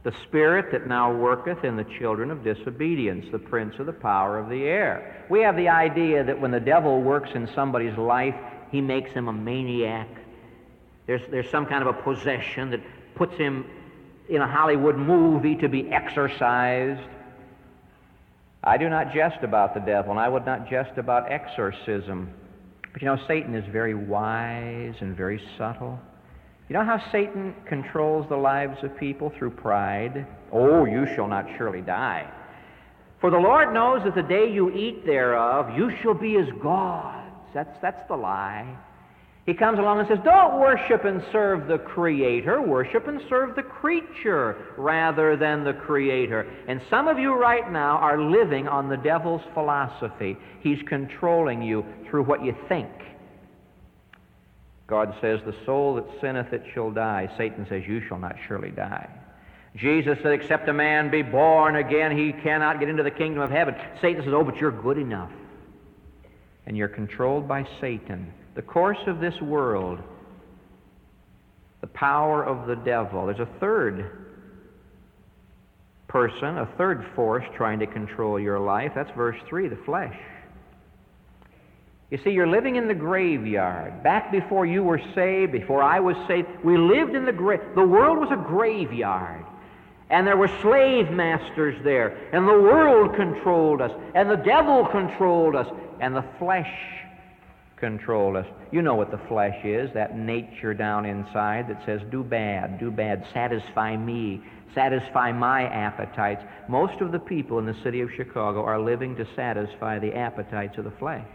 the 0.05 0.13
spirit 0.29 0.71
that 0.71 0.87
now 0.87 1.13
worketh 1.13 1.65
in 1.65 1.77
the 1.77 1.87
children 1.99 2.31
of 2.31 2.45
disobedience, 2.45 3.25
the 3.33 3.39
prince 3.39 3.75
of 3.79 3.87
the 3.87 3.93
power 3.93 4.39
of 4.39 4.51
the 4.51 4.65
air. 4.65 5.25
We 5.31 5.41
have 5.41 5.57
the 5.57 5.71
idea 5.71 6.23
that 6.23 6.39
when 6.39 6.51
the 6.51 6.61
devil 6.61 7.01
works 7.01 7.31
in 7.35 7.49
somebody's 7.55 7.97
life, 7.97 8.35
he 8.71 8.83
makes 8.83 9.11
him 9.13 9.29
a 9.29 9.33
maniac. 9.33 10.09
There's, 11.07 11.23
there's 11.31 11.51
some 11.51 11.65
kind 11.65 11.83
of 11.87 11.97
a 11.97 12.03
possession 12.03 12.71
that 12.71 12.81
puts 13.15 13.35
him 13.37 13.65
in 14.29 14.43
a 14.43 14.47
Hollywood 14.47 14.97
movie 14.97 15.57
to 15.57 15.71
be 15.71 15.89
exorcised. 15.91 17.01
I 18.67 18.79
do 18.79 18.89
not 18.89 19.13
jest 19.13 19.43
about 19.43 19.75
the 19.75 19.81
devil, 19.81 20.11
and 20.11 20.19
I 20.19 20.29
would 20.29 20.47
not 20.47 20.69
jest 20.69 20.97
about 20.97 21.31
exorcism. 21.31 22.31
But 22.93 23.03
you 23.03 23.09
know, 23.09 23.19
Satan 23.29 23.55
is 23.55 23.65
very 23.71 23.95
wise 23.95 24.95
and 25.01 25.15
very 25.15 25.41
subtle. 25.59 25.99
You 26.69 26.75
know 26.75 26.85
how 26.85 26.99
Satan 27.13 27.55
controls 27.69 28.27
the 28.31 28.37
lives 28.37 28.79
of 28.83 28.97
people 28.97 29.31
through 29.39 29.51
pride? 29.51 30.27
Oh, 30.51 30.87
you 30.87 31.07
shall 31.15 31.29
not 31.29 31.45
surely 31.59 31.83
die. 31.83 32.27
For 33.21 33.31
the 33.31 33.37
Lord 33.37 33.75
knows 33.75 34.03
that 34.05 34.15
the 34.15 34.23
day 34.23 34.51
you 34.51 34.71
eat 34.71 35.05
thereof, 35.05 35.77
you 35.77 35.91
shall 36.03 36.15
be 36.15 36.37
as 36.37 36.47
gods. 36.63 37.31
That's, 37.53 37.77
that's 37.83 38.09
the 38.09 38.17
lie. 38.17 38.77
He 39.47 39.53
comes 39.53 39.79
along 39.79 40.01
and 40.01 40.09
says, 40.09 40.21
Don't 40.25 40.59
worship 40.59 41.05
and 41.05 41.23
serve 41.31 41.67
the 41.67 41.79
Creator, 41.79 42.63
worship 42.63 43.09
and 43.09 43.21
serve 43.29 43.55
the 43.55 43.63
creature 43.63 44.57
rather 44.79 45.37
than 45.37 45.65
the 45.65 45.75
Creator. 45.75 46.51
And 46.67 46.81
some 46.89 47.09
of 47.09 47.19
you 47.19 47.35
right 47.35 47.71
now 47.71 47.99
are 47.99 48.19
living 48.19 48.69
on 48.69 48.89
the 48.89 48.97
devil's 48.97 49.43
philosophy. 49.53 50.39
He's 50.61 50.81
controlling 50.87 51.61
you 51.61 51.85
through 52.09 52.25
what 52.25 52.43
you 52.43 52.57
think. 52.69 52.89
God 54.87 55.15
says, 55.21 55.41
The 55.45 55.55
soul 55.67 55.97
that 55.97 56.07
sinneth, 56.23 56.55
it 56.55 56.65
shall 56.73 56.91
die. 56.91 57.31
Satan 57.37 57.67
says, 57.69 57.83
You 57.87 58.01
shall 58.09 58.19
not 58.19 58.37
surely 58.49 58.71
die. 58.71 59.11
Jesus 59.77 60.17
said, 60.23 60.33
Except 60.33 60.71
a 60.71 60.73
man 60.73 61.11
be 61.11 61.21
born 61.21 61.77
again, 61.77 62.17
he 62.17 62.33
cannot 62.33 62.81
get 62.81 62.89
into 62.89 63.03
the 63.03 63.11
kingdom 63.11 63.43
of 63.43 63.51
heaven. 63.51 63.75
Satan 64.01 64.25
says, 64.25 64.33
Oh, 64.33 64.45
but 64.45 64.57
you're 64.57 64.71
good 64.71 64.97
enough. 64.97 65.31
And 66.67 66.79
you're 66.79 66.89
controlled 66.89 67.47
by 67.47 67.67
Satan. 67.79 68.33
The 68.55 68.63
course 68.63 68.99
of 69.07 69.21
this 69.21 69.41
world, 69.41 70.01
the 71.81 71.87
power 71.89 72.45
of 72.45 72.67
the 72.67 72.77
devil. 72.77 73.27
There's 73.27 73.41
a 73.41 73.59
third 73.61 74.25
person, 76.09 76.59
a 76.59 76.67
third 76.79 77.05
force 77.17 77.45
trying 77.57 77.81
to 77.81 77.87
control 77.87 78.39
your 78.39 78.61
life. 78.61 78.93
That's 78.95 79.11
verse 79.17 79.37
3, 79.49 79.69
the 79.69 79.77
flesh. 79.85 80.17
You 82.11 82.19
see, 82.23 82.31
you're 82.31 82.47
living 82.47 82.77
in 82.77 82.87
the 82.87 82.95
graveyard. 82.95 84.05
Back 84.05 84.31
before 84.31 84.65
you 84.67 84.85
were 84.85 85.01
saved, 85.17 85.51
before 85.51 85.83
I 85.83 85.99
was 85.99 86.17
saved, 86.29 86.47
we 86.63 86.79
lived 86.79 87.17
in 87.17 87.25
the 87.25 87.33
grave. 87.33 87.61
The 87.75 87.83
world 87.83 88.19
was 88.19 88.31
a 88.31 88.37
graveyard. 88.37 89.45
And 90.11 90.25
there 90.25 90.37
were 90.37 90.51
slave 90.63 91.11
masters 91.11 91.83
there. 91.83 92.17
And 92.33 92.47
the 92.47 92.53
world 92.53 93.17
controlled 93.17 93.81
us. 93.81 93.91
And 94.15 94.31
the 94.31 94.37
devil 94.37 94.87
controlled 94.87 95.57
us. 95.57 95.67
And 96.01 96.15
the 96.15 96.25
flesh 96.39 96.71
controlled 97.77 98.37
us. 98.37 98.47
You 98.73 98.83
know 98.83 98.95
what 98.95 99.11
the 99.11 99.21
flesh 99.29 99.65
is 99.65 99.93
that 99.95 100.17
nature 100.17 100.75
down 100.75 101.05
inside 101.05 101.69
that 101.69 101.85
says, 101.85 102.01
do 102.11 102.23
bad, 102.23 102.79
do 102.79 102.91
bad, 102.91 103.27
satisfy 103.33 103.97
me, 103.97 104.43
satisfy 104.75 105.33
my 105.33 105.65
appetites. 105.65 106.43
Most 106.69 107.01
of 107.01 107.13
the 107.13 107.19
people 107.19 107.59
in 107.59 107.67
the 107.67 107.77
city 107.83 108.01
of 108.01 108.11
Chicago 108.17 108.65
are 108.65 108.81
living 108.81 109.17
to 109.17 109.27
satisfy 109.35 109.99
the 109.99 110.15
appetites 110.15 110.79
of 110.79 110.85
the 110.85 110.91
flesh 110.93 111.27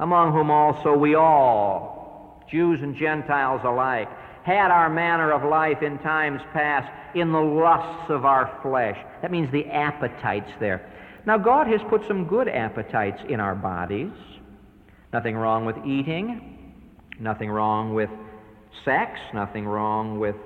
among 0.00 0.32
whom 0.32 0.50
also 0.50 0.96
we 0.96 1.14
all, 1.14 2.42
Jews 2.50 2.80
and 2.82 2.96
Gentiles 2.96 3.60
alike, 3.64 4.08
had 4.42 4.70
our 4.70 4.88
manner 4.88 5.30
of 5.30 5.48
life 5.48 5.82
in 5.82 5.98
times 5.98 6.40
past 6.52 6.90
in 7.14 7.30
the 7.30 7.40
lusts 7.40 8.10
of 8.10 8.24
our 8.24 8.58
flesh. 8.62 8.96
That 9.22 9.30
means 9.30 9.52
the 9.52 9.66
appetites 9.66 10.50
there. 10.58 10.90
Now, 11.26 11.36
God 11.36 11.66
has 11.66 11.80
put 11.90 12.00
some 12.08 12.26
good 12.26 12.48
appetites 12.48 13.22
in 13.28 13.40
our 13.40 13.54
bodies. 13.54 14.10
Nothing 15.12 15.36
wrong 15.36 15.64
with 15.64 15.76
eating, 15.84 16.72
nothing 17.18 17.50
wrong 17.50 17.94
with 17.94 18.10
sex, 18.84 19.18
nothing 19.34 19.66
wrong 19.66 20.18
with 20.20 20.36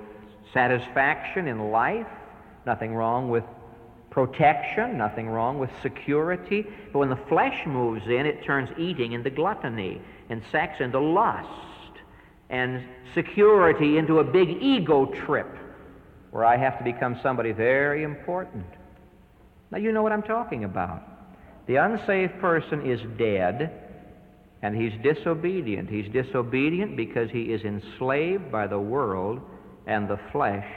satisfaction 0.53 1.47
in 1.47 1.71
life, 1.71 2.07
nothing 2.65 2.95
wrong 2.95 3.29
with 3.29 3.43
protection, 4.09 4.97
nothing 4.97 5.27
wrong 5.27 5.59
with 5.59 5.69
security. 5.81 6.65
But 6.91 6.99
when 6.99 7.09
the 7.09 7.19
flesh 7.27 7.65
moves 7.67 8.05
in, 8.07 8.25
it 8.25 8.43
turns 8.43 8.69
eating 8.77 9.11
into 9.11 9.29
gluttony, 9.29 10.01
and 10.29 10.41
sex 10.51 10.79
into 10.79 10.99
lust, 10.99 11.47
and 12.49 12.83
security 13.13 13.97
into 13.97 14.19
a 14.19 14.23
big 14.23 14.49
ego 14.61 15.05
trip 15.25 15.47
where 16.31 16.45
I 16.45 16.57
have 16.57 16.77
to 16.79 16.83
become 16.83 17.19
somebody 17.21 17.51
very 17.51 18.03
important. 18.03 18.65
Now, 19.71 19.77
you 19.77 19.91
know 19.91 20.03
what 20.03 20.11
I'm 20.11 20.23
talking 20.23 20.63
about. 20.63 21.03
The 21.67 21.77
unsaved 21.77 22.39
person 22.39 22.89
is 22.89 22.99
dead, 23.17 23.84
and 24.61 24.75
he's 24.75 24.93
disobedient. 25.03 25.89
He's 25.89 26.11
disobedient 26.11 26.97
because 26.97 27.29
he 27.31 27.43
is 27.43 27.61
enslaved 27.63 28.51
by 28.51 28.67
the 28.67 28.79
world 28.79 29.41
and 29.87 30.09
the 30.09 30.19
flesh 30.31 30.67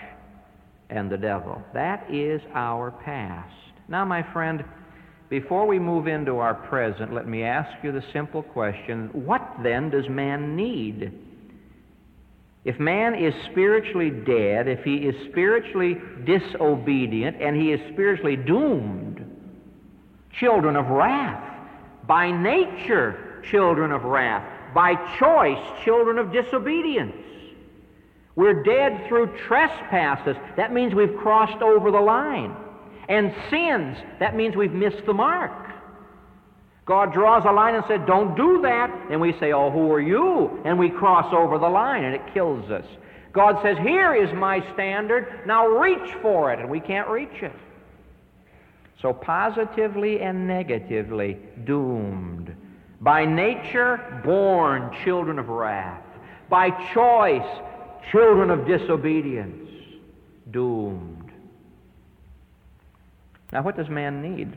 and 0.90 1.10
the 1.10 1.16
devil. 1.16 1.62
That 1.74 2.06
is 2.12 2.40
our 2.54 2.90
past. 2.90 3.54
Now, 3.88 4.04
my 4.04 4.24
friend, 4.32 4.64
before 5.30 5.66
we 5.66 5.78
move 5.78 6.06
into 6.06 6.38
our 6.38 6.54
present, 6.54 7.12
let 7.12 7.28
me 7.28 7.42
ask 7.42 7.70
you 7.82 7.92
the 7.92 8.04
simple 8.12 8.42
question 8.42 9.10
what 9.12 9.42
then 9.62 9.90
does 9.90 10.08
man 10.08 10.56
need? 10.56 11.12
If 12.64 12.78
man 12.78 13.14
is 13.14 13.32
spiritually 13.50 14.10
dead, 14.10 14.68
if 14.68 14.84
he 14.84 14.96
is 14.96 15.14
spiritually 15.30 15.96
disobedient, 16.26 17.40
and 17.40 17.56
he 17.56 17.72
is 17.72 17.80
spiritually 17.92 18.36
doomed, 18.36 19.24
children 20.38 20.76
of 20.76 20.86
wrath, 20.88 21.44
by 22.06 22.30
nature, 22.30 23.27
children 23.42 23.92
of 23.92 24.04
wrath, 24.04 24.44
by 24.74 24.94
choice, 25.18 25.84
children 25.84 26.18
of 26.18 26.32
disobedience. 26.32 27.14
We're 28.36 28.62
dead 28.62 29.08
through 29.08 29.36
trespasses. 29.46 30.36
That 30.56 30.72
means 30.72 30.94
we've 30.94 31.16
crossed 31.16 31.60
over 31.62 31.90
the 31.90 32.00
line. 32.00 32.54
And 33.08 33.34
sins, 33.50 33.96
that 34.20 34.36
means 34.36 34.54
we've 34.54 34.72
missed 34.72 35.04
the 35.06 35.14
mark. 35.14 35.68
God 36.84 37.12
draws 37.12 37.44
a 37.44 37.52
line 37.52 37.74
and 37.74 37.84
said, 37.86 38.06
Don't 38.06 38.36
do 38.36 38.62
that. 38.62 38.90
And 39.10 39.20
we 39.20 39.32
say, 39.38 39.52
Oh, 39.52 39.70
who 39.70 39.92
are 39.92 40.00
you? 40.00 40.62
And 40.64 40.78
we 40.78 40.88
cross 40.88 41.32
over 41.34 41.58
the 41.58 41.68
line 41.68 42.04
and 42.04 42.14
it 42.14 42.22
kills 42.32 42.70
us. 42.70 42.86
God 43.32 43.60
says, 43.62 43.76
Here 43.78 44.14
is 44.14 44.32
my 44.34 44.60
standard. 44.72 45.46
Now 45.46 45.66
reach 45.66 46.14
for 46.22 46.52
it. 46.52 46.60
And 46.60 46.70
we 46.70 46.80
can't 46.80 47.08
reach 47.08 47.42
it. 47.42 47.52
So, 49.02 49.12
positively 49.12 50.20
and 50.20 50.46
negatively 50.46 51.38
doomed. 51.64 52.54
By 53.00 53.24
nature, 53.24 54.20
born 54.24 54.96
children 55.04 55.38
of 55.38 55.48
wrath. 55.48 56.02
By 56.48 56.70
choice, 56.92 57.46
children 58.10 58.50
of 58.50 58.66
disobedience, 58.66 59.70
doomed. 60.50 61.30
Now, 63.52 63.62
what 63.62 63.76
does 63.76 63.88
man 63.88 64.20
need? 64.22 64.56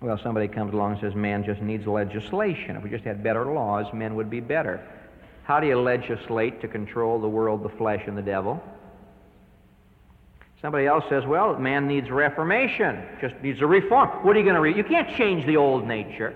Well, 0.00 0.18
somebody 0.22 0.48
comes 0.48 0.72
along 0.72 0.92
and 0.92 1.00
says 1.00 1.14
man 1.14 1.44
just 1.44 1.60
needs 1.60 1.86
legislation. 1.86 2.76
If 2.76 2.82
we 2.82 2.90
just 2.90 3.04
had 3.04 3.22
better 3.22 3.44
laws, 3.52 3.86
men 3.92 4.14
would 4.14 4.30
be 4.30 4.40
better. 4.40 4.80
How 5.44 5.60
do 5.60 5.66
you 5.66 5.78
legislate 5.78 6.60
to 6.62 6.68
control 6.68 7.20
the 7.20 7.28
world, 7.28 7.62
the 7.62 7.76
flesh, 7.76 8.02
and 8.06 8.16
the 8.16 8.22
devil? 8.22 8.62
Somebody 10.62 10.86
else 10.86 11.04
says, 11.08 11.24
well, 11.26 11.58
man 11.58 11.86
needs 11.86 12.10
reformation, 12.10 13.02
just 13.20 13.34
needs 13.42 13.60
a 13.60 13.66
reform. 13.66 14.08
What 14.24 14.36
are 14.36 14.38
you 14.38 14.44
going 14.44 14.54
to 14.54 14.60
read? 14.60 14.76
You 14.76 14.84
can't 14.84 15.16
change 15.16 15.46
the 15.46 15.56
old 15.56 15.86
nature. 15.86 16.34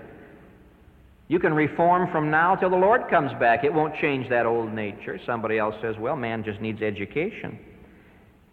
You 1.27 1.39
can 1.39 1.53
reform 1.53 2.11
from 2.11 2.29
now 2.29 2.55
till 2.55 2.69
the 2.69 2.75
Lord 2.75 3.09
comes 3.09 3.31
back. 3.39 3.63
It 3.63 3.73
won't 3.73 3.95
change 3.95 4.29
that 4.29 4.45
old 4.45 4.71
nature. 4.71 5.19
Somebody 5.25 5.57
else 5.57 5.75
says, 5.81 5.95
well, 5.97 6.15
man 6.15 6.43
just 6.43 6.61
needs 6.61 6.81
education. 6.81 7.57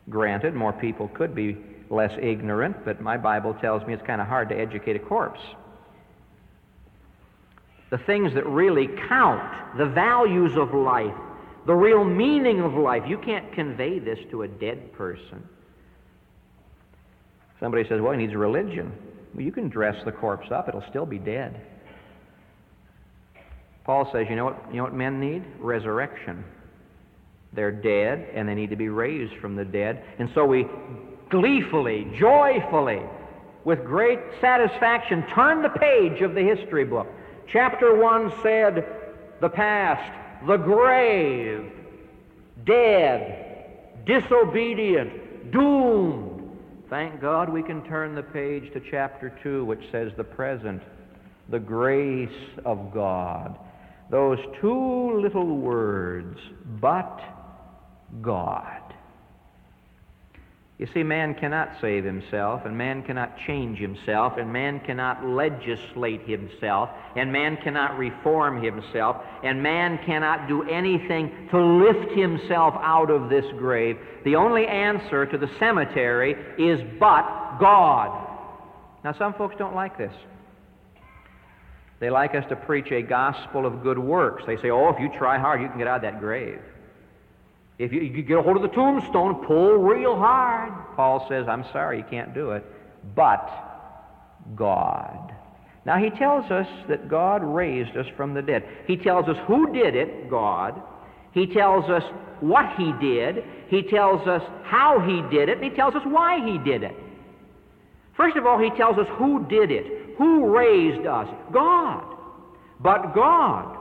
Granted, 0.09 0.55
more 0.55 0.73
people 0.73 1.09
could 1.09 1.35
be 1.35 1.59
less 1.91 2.13
ignorant, 2.21 2.85
but 2.85 3.01
my 3.03 3.19
Bible 3.19 3.55
tells 3.61 3.87
me 3.87 3.93
it's 3.93 4.07
kind 4.07 4.21
of 4.21 4.27
hard 4.27 4.49
to 4.49 4.59
educate 4.59 4.97
a 4.97 4.99
corpse. 4.99 5.41
The 7.91 7.99
things 7.99 8.33
that 8.35 8.47
really 8.47 8.89
count, 9.09 9.77
the 9.77 9.85
values 9.85 10.57
of 10.57 10.73
life, 10.73 11.15
the 11.67 11.75
real 11.75 12.05
meaning 12.05 12.61
of 12.61 12.73
life, 12.73 13.03
you 13.07 13.19
can't 13.19 13.53
convey 13.53 13.99
this 13.99 14.19
to 14.31 14.43
a 14.43 14.49
dead 14.49 14.95
person. 14.95 15.47
Somebody 17.61 17.87
says, 17.87 18.01
well, 18.01 18.13
he 18.13 18.19
needs 18.19 18.35
religion. 18.35 18.93
Well, 19.35 19.45
you 19.45 19.53
can 19.53 19.69
dress 19.69 20.03
the 20.07 20.13
corpse 20.13 20.51
up, 20.51 20.69
it'll 20.69 20.85
still 20.89 21.07
be 21.07 21.19
dead. 21.19 21.61
Paul 23.85 24.11
says, 24.13 24.27
you 24.31 24.37
know 24.37 24.45
what, 24.45 24.65
you 24.71 24.77
know 24.77 24.85
what 24.85 24.95
men 24.95 25.21
need? 25.21 25.43
Resurrection. 25.59 26.45
They're 27.53 27.73
dead 27.73 28.29
and 28.35 28.49
they 28.49 28.55
need 28.55 28.71
to 28.71 28.77
be 28.77 28.89
raised 28.89 29.35
from 29.37 29.57
the 29.57 29.65
dead. 29.65 30.05
And 30.19 30.31
so 30.35 30.47
we 30.47 30.67
gleefully, 31.31 32.07
joyfully, 32.19 33.03
with 33.65 33.85
great 33.85 34.21
satisfaction 34.41 35.25
turn 35.29 35.63
the 35.63 35.69
page 35.69 36.23
of 36.23 36.35
the 36.35 36.43
history 36.43 36.85
book. 36.85 37.09
Chapter 37.49 37.97
1 37.97 38.33
said, 38.43 38.87
the 39.41 39.49
past, 39.49 40.13
the 40.47 40.57
grave, 40.57 41.71
dead, 42.65 44.05
disobedient, 44.07 45.51
doomed. 45.51 46.59
Thank 46.89 47.21
God 47.21 47.49
we 47.49 47.63
can 47.63 47.83
turn 47.85 48.15
the 48.15 48.23
page 48.23 48.73
to 48.73 48.81
chapter 48.91 49.37
2, 49.43 49.65
which 49.65 49.83
says 49.91 50.13
the 50.17 50.25
present, 50.25 50.83
the 51.49 51.59
grace 51.59 52.31
of 52.65 52.93
God. 52.93 53.59
Those 54.13 54.39
two 54.61 55.23
little 55.23 55.57
words, 55.57 56.39
but 56.83 57.19
God. 58.21 58.83
You 60.77 60.87
see, 60.93 61.03
man 61.03 61.35
cannot 61.35 61.81
save 61.81 62.05
himself, 62.05 62.67
and 62.67 62.77
man 62.77 63.05
cannot 63.05 63.39
change 63.47 63.79
himself, 63.79 64.35
and 64.37 64.53
man 64.53 64.81
cannot 64.81 65.25
legislate 65.25 66.29
himself, 66.29 66.91
and 67.17 67.33
man 67.33 67.57
cannot 67.65 67.97
reform 67.97 68.63
himself, 68.63 69.17
and 69.43 69.63
man 69.63 69.99
cannot 70.05 70.47
do 70.47 70.63
anything 70.69 71.49
to 71.51 71.59
lift 71.59 72.13
himself 72.13 72.75
out 72.83 73.11
of 73.11 73.31
this 73.31 73.47
grave. 73.57 73.97
The 74.27 74.37
only 74.37 74.67
answer 74.67 75.25
to 75.25 75.39
the 75.39 75.49
cemetery 75.59 76.37
is 76.59 76.83
but 77.01 77.57
God. 77.59 78.29
Now, 79.05 79.15
some 79.15 79.33
folks 79.33 79.57
don't 79.57 79.75
like 79.75 79.97
this. 79.97 80.13
They 82.03 82.11
like 82.11 82.35
us 82.35 82.45
to 82.49 82.57
preach 82.57 82.91
a 82.91 83.01
gospel 83.01 83.65
of 83.65 83.85
good 83.85 83.97
works. 83.97 84.43
They 84.45 84.57
say, 84.57 84.71
oh, 84.71 84.89
if 84.89 84.99
you 84.99 85.09
try 85.17 85.39
hard, 85.39 85.63
you 85.63 85.69
can 85.69 85.79
get 85.79 85.87
out 85.87 85.99
of 85.99 86.03
that 86.03 86.19
grave. 86.19 86.59
If 87.79 87.93
you, 87.93 88.01
you 88.01 88.25
get 88.25 88.39
a 88.39 88.43
hold 88.43 88.57
of 88.57 88.63
the 88.63 88.75
tombstone, 88.75 89.47
pull 89.47 89.77
real 89.77 90.17
hard. 90.17 90.73
Paul 90.97 91.25
says, 91.29 91.47
I'm 91.49 91.65
sorry, 91.73 91.99
you 91.99 92.05
can't 92.11 92.35
do 92.35 92.51
it. 92.51 92.65
But 93.15 93.49
God. 94.57 95.33
Now, 95.85 95.97
he 95.97 96.11
tells 96.11 96.51
us 96.51 96.67
that 96.89 97.09
God 97.09 97.45
raised 97.45 97.97
us 97.97 98.07
from 98.17 98.35
the 98.35 98.43
dead. 98.43 98.69
He 98.89 98.97
tells 98.97 99.29
us 99.29 99.37
who 99.47 99.73
did 99.73 99.95
it, 99.95 100.29
God. 100.29 100.83
He 101.33 101.47
tells 101.47 101.89
us 101.89 102.03
what 102.41 102.67
he 102.77 102.93
did. 103.01 103.45
He 103.69 103.81
tells 103.81 104.27
us 104.27 104.43
how 104.65 104.99
he 104.99 105.23
did 105.31 105.49
it. 105.49 105.59
And 105.59 105.65
he 105.65 105.71
tells 105.71 105.95
us 105.95 106.03
why 106.05 106.45
he 106.45 106.59
did 106.59 106.83
it. 106.83 106.97
First 108.17 108.37
of 108.37 108.45
all, 108.45 108.59
he 108.59 108.71
tells 108.71 108.99
us 108.99 109.07
who 109.13 109.47
did 109.47 109.71
it. 109.71 110.02
Who 110.19 110.55
raised 110.55 111.07
us? 111.07 111.29
God. 111.53 112.05
But 112.81 113.15
God. 113.15 113.79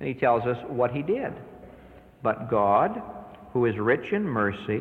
And 0.00 0.08
he 0.08 0.14
tells 0.14 0.42
us 0.44 0.56
what 0.68 0.90
he 0.90 1.02
did. 1.02 1.32
But 2.22 2.50
God, 2.50 3.00
who 3.52 3.66
is 3.66 3.74
rich 3.78 4.12
in 4.12 4.24
mercy, 4.24 4.80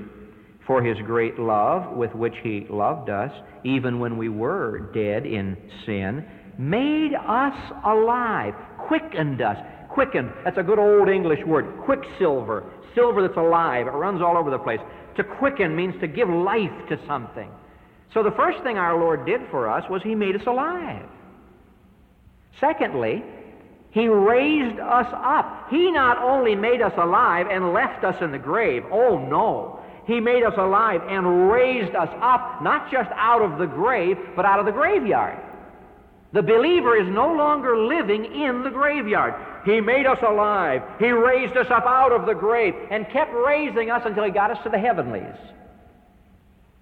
for 0.65 0.81
his 0.81 0.97
great 1.05 1.37
love 1.37 1.95
with 1.95 2.13
which 2.15 2.35
he 2.41 2.65
loved 2.69 3.09
us, 3.09 3.31
even 3.63 3.99
when 3.99 4.17
we 4.17 4.29
were 4.29 4.91
dead 4.93 5.25
in 5.25 5.57
sin, 5.85 6.25
made 6.57 7.11
us 7.13 7.71
alive, 7.85 8.53
quickened 8.87 9.41
us. 9.41 9.57
Quickened, 9.89 10.31
that's 10.43 10.57
a 10.57 10.63
good 10.63 10.79
old 10.79 11.07
English 11.07 11.39
word, 11.45 11.65
quicksilver, 11.85 12.63
silver 12.95 13.21
that's 13.21 13.37
alive. 13.37 13.85
It 13.87 13.91
runs 13.91 14.21
all 14.21 14.37
over 14.37 14.49
the 14.49 14.57
place. 14.57 14.79
To 15.17 15.23
quicken 15.23 15.75
means 15.75 15.93
to 16.01 16.07
give 16.07 16.29
life 16.29 16.71
to 16.89 16.97
something. 17.07 17.49
So 18.13 18.21
the 18.21 18.31
first 18.31 18.61
thing 18.63 18.77
our 18.77 18.99
Lord 18.99 19.25
did 19.25 19.41
for 19.49 19.69
us 19.69 19.89
was 19.89 20.03
he 20.03 20.15
made 20.15 20.35
us 20.35 20.45
alive. 20.45 21.05
Secondly, 22.59 23.23
he 23.91 24.07
raised 24.07 24.79
us 24.79 25.07
up. 25.13 25.67
He 25.69 25.91
not 25.91 26.17
only 26.17 26.55
made 26.55 26.81
us 26.81 26.93
alive 26.97 27.47
and 27.49 27.73
left 27.73 28.03
us 28.03 28.21
in 28.21 28.31
the 28.31 28.39
grave, 28.39 28.83
oh 28.91 29.17
no. 29.17 29.79
He 30.05 30.19
made 30.19 30.43
us 30.43 30.53
alive 30.57 31.01
and 31.07 31.49
raised 31.49 31.95
us 31.95 32.09
up, 32.21 32.61
not 32.61 32.91
just 32.91 33.09
out 33.15 33.41
of 33.41 33.57
the 33.57 33.65
grave, 33.65 34.17
but 34.35 34.45
out 34.45 34.59
of 34.59 34.65
the 34.65 34.71
graveyard. 34.71 35.39
The 36.33 36.41
believer 36.41 36.97
is 36.97 37.07
no 37.07 37.33
longer 37.33 37.77
living 37.77 38.25
in 38.25 38.63
the 38.63 38.71
graveyard. 38.71 39.35
He 39.65 39.79
made 39.79 40.05
us 40.05 40.17
alive. 40.27 40.81
He 40.99 41.11
raised 41.11 41.55
us 41.55 41.67
up 41.69 41.85
out 41.85 42.11
of 42.11 42.25
the 42.25 42.33
grave 42.33 42.73
and 42.89 43.07
kept 43.09 43.31
raising 43.33 43.91
us 43.91 44.01
until 44.05 44.23
He 44.23 44.31
got 44.31 44.51
us 44.51 44.57
to 44.63 44.69
the 44.69 44.79
heavenlies. 44.79 45.37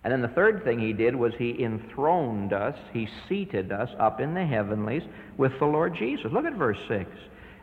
And 0.03 0.11
then 0.11 0.21
the 0.21 0.29
third 0.29 0.63
thing 0.63 0.79
he 0.79 0.93
did 0.93 1.15
was 1.15 1.33
he 1.37 1.63
enthroned 1.63 2.53
us, 2.53 2.75
he 2.91 3.07
seated 3.29 3.71
us 3.71 3.89
up 3.99 4.19
in 4.19 4.33
the 4.33 4.45
heavenlies 4.45 5.03
with 5.37 5.51
the 5.59 5.65
Lord 5.65 5.95
Jesus. 5.95 6.31
Look 6.31 6.45
at 6.45 6.55
verse 6.55 6.79
6. 6.87 7.09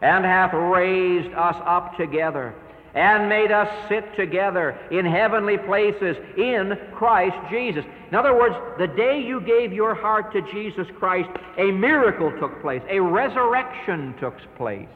And 0.02 0.24
hath 0.24 0.54
raised 0.54 1.34
us 1.34 1.56
up 1.66 1.96
together 1.96 2.54
and 2.94 3.28
made 3.28 3.50
us 3.52 3.68
sit 3.88 4.04
together 4.16 4.78
in 4.90 5.04
heavenly 5.04 5.58
places 5.58 6.16
in 6.36 6.72
Christ 6.94 7.36
Jesus. 7.50 7.84
In 8.08 8.14
other 8.14 8.34
words, 8.34 8.54
the 8.78 8.86
day 8.86 9.20
you 9.20 9.40
gave 9.40 9.72
your 9.72 9.94
heart 9.94 10.32
to 10.32 10.40
Jesus 10.52 10.86
Christ, 10.98 11.28
a 11.58 11.70
miracle 11.72 12.32
took 12.40 12.60
place, 12.62 12.82
a 12.88 13.00
resurrection 13.00 14.14
took 14.20 14.34
place. 14.56 14.88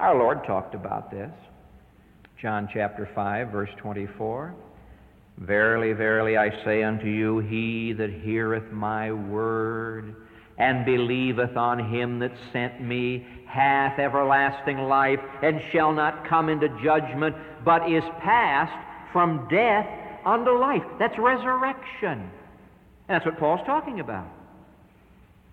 Our 0.00 0.18
Lord 0.18 0.44
talked 0.44 0.74
about 0.74 1.10
this. 1.10 1.30
John 2.40 2.68
chapter 2.72 3.08
5, 3.14 3.48
verse 3.48 3.70
24. 3.78 4.54
Verily, 5.38 5.92
verily, 5.92 6.36
I 6.36 6.50
say 6.64 6.82
unto 6.82 7.06
you, 7.06 7.38
he 7.40 7.92
that 7.92 8.10
heareth 8.10 8.72
my 8.72 9.12
word 9.12 10.14
and 10.58 10.86
believeth 10.86 11.56
on 11.56 11.92
him 11.92 12.18
that 12.20 12.32
sent 12.52 12.80
me 12.80 13.26
hath 13.46 13.98
everlasting 13.98 14.78
life 14.78 15.20
and 15.42 15.60
shall 15.70 15.92
not 15.92 16.26
come 16.26 16.48
into 16.48 16.68
judgment, 16.82 17.36
but 17.64 17.90
is 17.90 18.04
passed 18.20 19.12
from 19.12 19.46
death 19.50 19.86
unto 20.24 20.52
life. 20.52 20.82
That's 20.98 21.18
resurrection. 21.18 22.30
That's 23.06 23.26
what 23.26 23.38
Paul's 23.38 23.64
talking 23.66 24.00
about. 24.00 24.26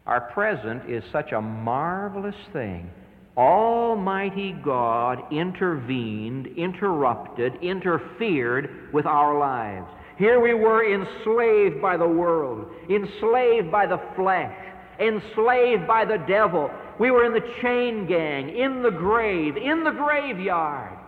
Our 0.07 0.21
present 0.21 0.89
is 0.89 1.03
such 1.11 1.33
a 1.33 1.41
marvelous 1.41 2.35
thing 2.53 2.89
Almighty 3.35 4.51
God 4.63 5.31
intervened, 5.31 6.47
interrupted, 6.55 7.55
interfered 7.61 8.93
with 8.93 9.05
our 9.05 9.39
lives. 9.39 9.87
Here 10.17 10.39
we 10.39 10.53
were 10.53 10.85
enslaved 10.85 11.81
by 11.81 11.97
the 11.97 12.07
world, 12.07 12.71
enslaved 12.89 13.71
by 13.71 13.87
the 13.87 13.99
flesh, 14.15 14.55
enslaved 14.99 15.87
by 15.87 16.05
the 16.05 16.23
devil. 16.27 16.69
We 16.99 17.09
were 17.09 17.25
in 17.25 17.33
the 17.33 17.53
chain 17.61 18.05
gang, 18.05 18.55
in 18.55 18.83
the 18.83 18.91
grave, 18.91 19.57
in 19.57 19.83
the 19.83 19.91
graveyard. 19.91 20.99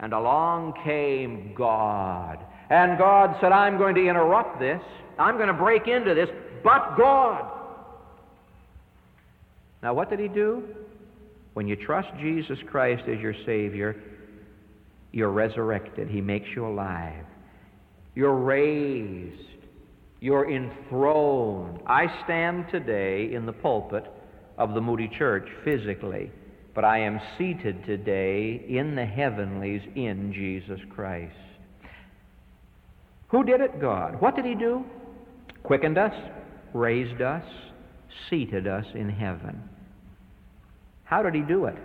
And 0.00 0.12
along 0.12 0.74
came 0.82 1.54
God. 1.54 2.44
And 2.70 2.98
God 2.98 3.36
said, 3.40 3.52
I'm 3.52 3.78
going 3.78 3.94
to 3.94 4.04
interrupt 4.04 4.58
this. 4.58 4.82
I'm 5.16 5.36
going 5.36 5.46
to 5.46 5.54
break 5.54 5.86
into 5.86 6.14
this, 6.14 6.28
but 6.64 6.96
God. 6.96 7.48
Now, 9.80 9.94
what 9.94 10.10
did 10.10 10.18
he 10.18 10.26
do? 10.26 10.64
When 11.54 11.66
you 11.68 11.76
trust 11.76 12.08
Jesus 12.20 12.58
Christ 12.70 13.04
as 13.08 13.20
your 13.20 13.34
Savior, 13.46 13.96
you're 15.12 15.30
resurrected. 15.30 16.08
He 16.08 16.20
makes 16.20 16.48
you 16.54 16.66
alive. 16.66 17.24
You're 18.14 18.36
raised. 18.36 19.40
You're 20.20 20.50
enthroned. 20.50 21.80
I 21.86 22.06
stand 22.24 22.66
today 22.70 23.32
in 23.32 23.46
the 23.46 23.52
pulpit 23.52 24.04
of 24.58 24.74
the 24.74 24.80
Moody 24.80 25.10
Church 25.16 25.48
physically, 25.64 26.30
but 26.74 26.84
I 26.84 26.98
am 27.00 27.20
seated 27.38 27.84
today 27.84 28.64
in 28.68 28.96
the 28.96 29.04
heavenlies 29.04 29.82
in 29.94 30.32
Jesus 30.32 30.80
Christ. 30.94 31.34
Who 33.28 33.44
did 33.44 33.60
it? 33.60 33.80
God. 33.80 34.20
What 34.20 34.34
did 34.34 34.44
He 34.44 34.54
do? 34.54 34.84
Quickened 35.62 35.98
us, 35.98 36.14
raised 36.72 37.20
us, 37.20 37.44
seated 38.28 38.66
us 38.66 38.86
in 38.94 39.08
heaven. 39.08 39.62
How 41.04 41.22
did 41.22 41.34
he 41.34 41.42
do 41.42 41.66
it? 41.66 41.76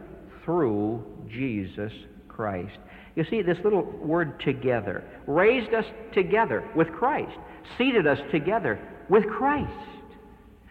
Through 0.46 1.04
Jesus 1.30 1.92
Christ. 2.28 2.78
You 3.16 3.26
see, 3.30 3.42
this 3.42 3.58
little 3.64 3.84
word 3.84 4.40
together 4.40 5.04
raised 5.28 5.74
us 5.74 5.86
together 6.14 6.68
with 6.76 6.90
Christ, 6.92 7.38
seated 7.78 8.08
us 8.08 8.20
together 8.32 8.80
with 9.10 9.28
Christ. 9.28 9.72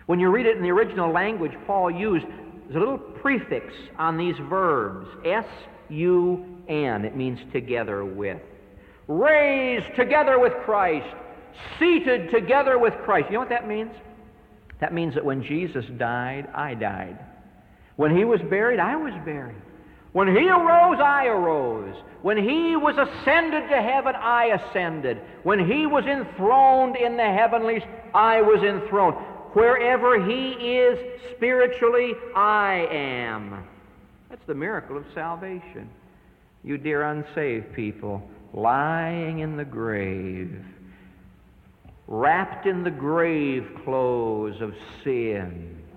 When 0.06 0.18
you 0.18 0.30
read 0.30 0.46
it 0.46 0.56
in 0.56 0.62
the 0.62 0.70
original 0.70 1.12
language, 1.12 1.52
Paul 1.66 1.90
used 1.90 2.24
there's 2.64 2.76
a 2.76 2.78
little 2.78 2.98
prefix 2.98 3.72
on 3.98 4.16
these 4.18 4.34
verbs 4.48 5.06
S 5.24 5.46
U 5.90 6.44
N. 6.68 7.04
It 7.04 7.16
means 7.16 7.38
together 7.52 8.04
with. 8.04 8.40
Raised 9.06 9.94
together 9.96 10.38
with 10.38 10.52
Christ, 10.64 11.06
seated 11.78 12.30
together 12.30 12.78
with 12.78 12.94
Christ. 13.04 13.28
You 13.28 13.34
know 13.34 13.40
what 13.40 13.48
that 13.48 13.66
means? 13.66 13.92
That 14.80 14.92
means 14.92 15.14
that 15.14 15.24
when 15.24 15.42
Jesus 15.42 15.84
died, 15.96 16.46
I 16.54 16.74
died. 16.74 17.18
When 17.98 18.16
he 18.16 18.24
was 18.24 18.40
buried, 18.42 18.78
I 18.78 18.94
was 18.94 19.12
buried. 19.24 19.60
When 20.12 20.28
he 20.28 20.48
arose, 20.48 21.00
I 21.00 21.26
arose. 21.26 21.96
When 22.22 22.36
he 22.36 22.76
was 22.76 22.96
ascended 22.96 23.68
to 23.68 23.82
heaven, 23.82 24.14
I 24.14 24.56
ascended. 24.56 25.20
When 25.42 25.68
he 25.68 25.84
was 25.84 26.04
enthroned 26.04 26.94
in 26.94 27.16
the 27.16 27.24
heavenlies, 27.24 27.82
I 28.14 28.40
was 28.40 28.62
enthroned. 28.62 29.16
Wherever 29.52 30.24
he 30.24 30.76
is 30.76 30.96
spiritually, 31.34 32.12
I 32.36 32.86
am. 32.88 33.64
That's 34.30 34.46
the 34.46 34.54
miracle 34.54 34.96
of 34.96 35.04
salvation. 35.12 35.90
You 36.62 36.78
dear 36.78 37.02
unsaved 37.02 37.72
people, 37.72 38.22
lying 38.54 39.40
in 39.40 39.56
the 39.56 39.64
grave, 39.64 40.64
wrapped 42.06 42.64
in 42.64 42.84
the 42.84 42.92
grave 42.92 43.68
clothes 43.84 44.60
of 44.60 44.72
sin 45.02 45.87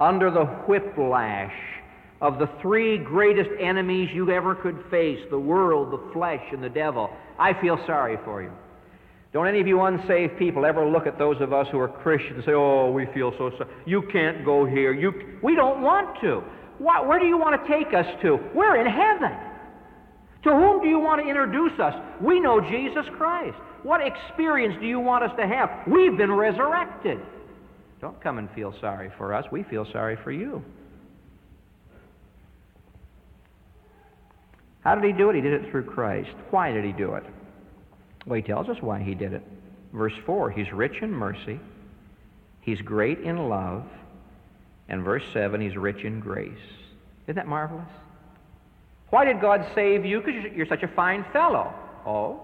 under 0.00 0.30
the 0.30 0.44
whiplash 0.66 1.52
of 2.20 2.38
the 2.38 2.48
three 2.60 2.98
greatest 2.98 3.50
enemies 3.60 4.08
you 4.12 4.30
ever 4.30 4.54
could 4.54 4.82
face 4.90 5.18
the 5.30 5.38
world, 5.38 5.92
the 5.92 6.12
flesh, 6.12 6.42
and 6.52 6.62
the 6.62 6.68
devil. 6.68 7.10
I 7.38 7.58
feel 7.60 7.78
sorry 7.86 8.18
for 8.24 8.42
you. 8.42 8.50
Don't 9.32 9.46
any 9.46 9.60
of 9.60 9.66
you 9.66 9.80
unsaved 9.82 10.38
people 10.38 10.66
ever 10.66 10.84
look 10.84 11.06
at 11.06 11.18
those 11.18 11.40
of 11.40 11.52
us 11.52 11.66
who 11.70 11.78
are 11.78 11.88
Christians 11.88 12.36
and 12.36 12.44
say, 12.44 12.52
oh, 12.52 12.90
we 12.90 13.06
feel 13.14 13.32
so 13.38 13.50
sorry. 13.56 13.70
You 13.86 14.02
can't 14.12 14.44
go 14.44 14.66
here. 14.66 14.92
You... 14.92 15.12
We 15.42 15.54
don't 15.54 15.82
want 15.82 16.20
to. 16.22 16.42
Why, 16.78 17.00
where 17.00 17.20
do 17.20 17.26
you 17.26 17.38
want 17.38 17.62
to 17.62 17.68
take 17.68 17.94
us 17.94 18.06
to? 18.22 18.38
We're 18.54 18.80
in 18.80 18.86
heaven. 18.86 19.36
To 20.44 20.50
whom 20.50 20.82
do 20.82 20.88
you 20.88 20.98
want 20.98 21.22
to 21.22 21.28
introduce 21.28 21.78
us? 21.78 21.94
We 22.20 22.40
know 22.40 22.60
Jesus 22.60 23.04
Christ. 23.16 23.56
What 23.82 24.00
experience 24.00 24.74
do 24.80 24.86
you 24.86 24.98
want 24.98 25.24
us 25.24 25.30
to 25.38 25.46
have? 25.46 25.70
We've 25.86 26.16
been 26.16 26.32
resurrected. 26.32 27.20
Don't 28.00 28.20
come 28.20 28.38
and 28.38 28.50
feel 28.52 28.74
sorry 28.80 29.10
for 29.18 29.34
us. 29.34 29.44
We 29.52 29.62
feel 29.62 29.86
sorry 29.92 30.16
for 30.16 30.32
you. 30.32 30.64
How 34.82 34.94
did 34.94 35.04
he 35.04 35.12
do 35.12 35.28
it? 35.28 35.36
He 35.36 35.42
did 35.42 35.52
it 35.52 35.70
through 35.70 35.84
Christ. 35.84 36.34
Why 36.50 36.72
did 36.72 36.84
he 36.84 36.92
do 36.92 37.14
it? 37.14 37.24
Well, 38.26 38.36
he 38.36 38.42
tells 38.42 38.68
us 38.68 38.78
why 38.80 39.00
he 39.00 39.14
did 39.14 39.34
it. 39.34 39.42
Verse 39.92 40.14
4 40.24 40.50
He's 40.50 40.72
rich 40.72 41.02
in 41.02 41.10
mercy, 41.10 41.60
He's 42.62 42.80
great 42.80 43.20
in 43.20 43.48
love, 43.48 43.84
and 44.88 45.02
verse 45.02 45.24
7 45.32 45.60
He's 45.60 45.76
rich 45.76 46.04
in 46.04 46.20
grace. 46.20 46.52
Isn't 47.26 47.36
that 47.36 47.46
marvelous? 47.46 47.88
Why 49.10 49.24
did 49.24 49.40
God 49.40 49.66
save 49.74 50.06
you? 50.06 50.20
Because 50.20 50.52
you're 50.54 50.66
such 50.66 50.82
a 50.82 50.88
fine 50.88 51.24
fellow. 51.32 51.74
Oh, 52.06 52.40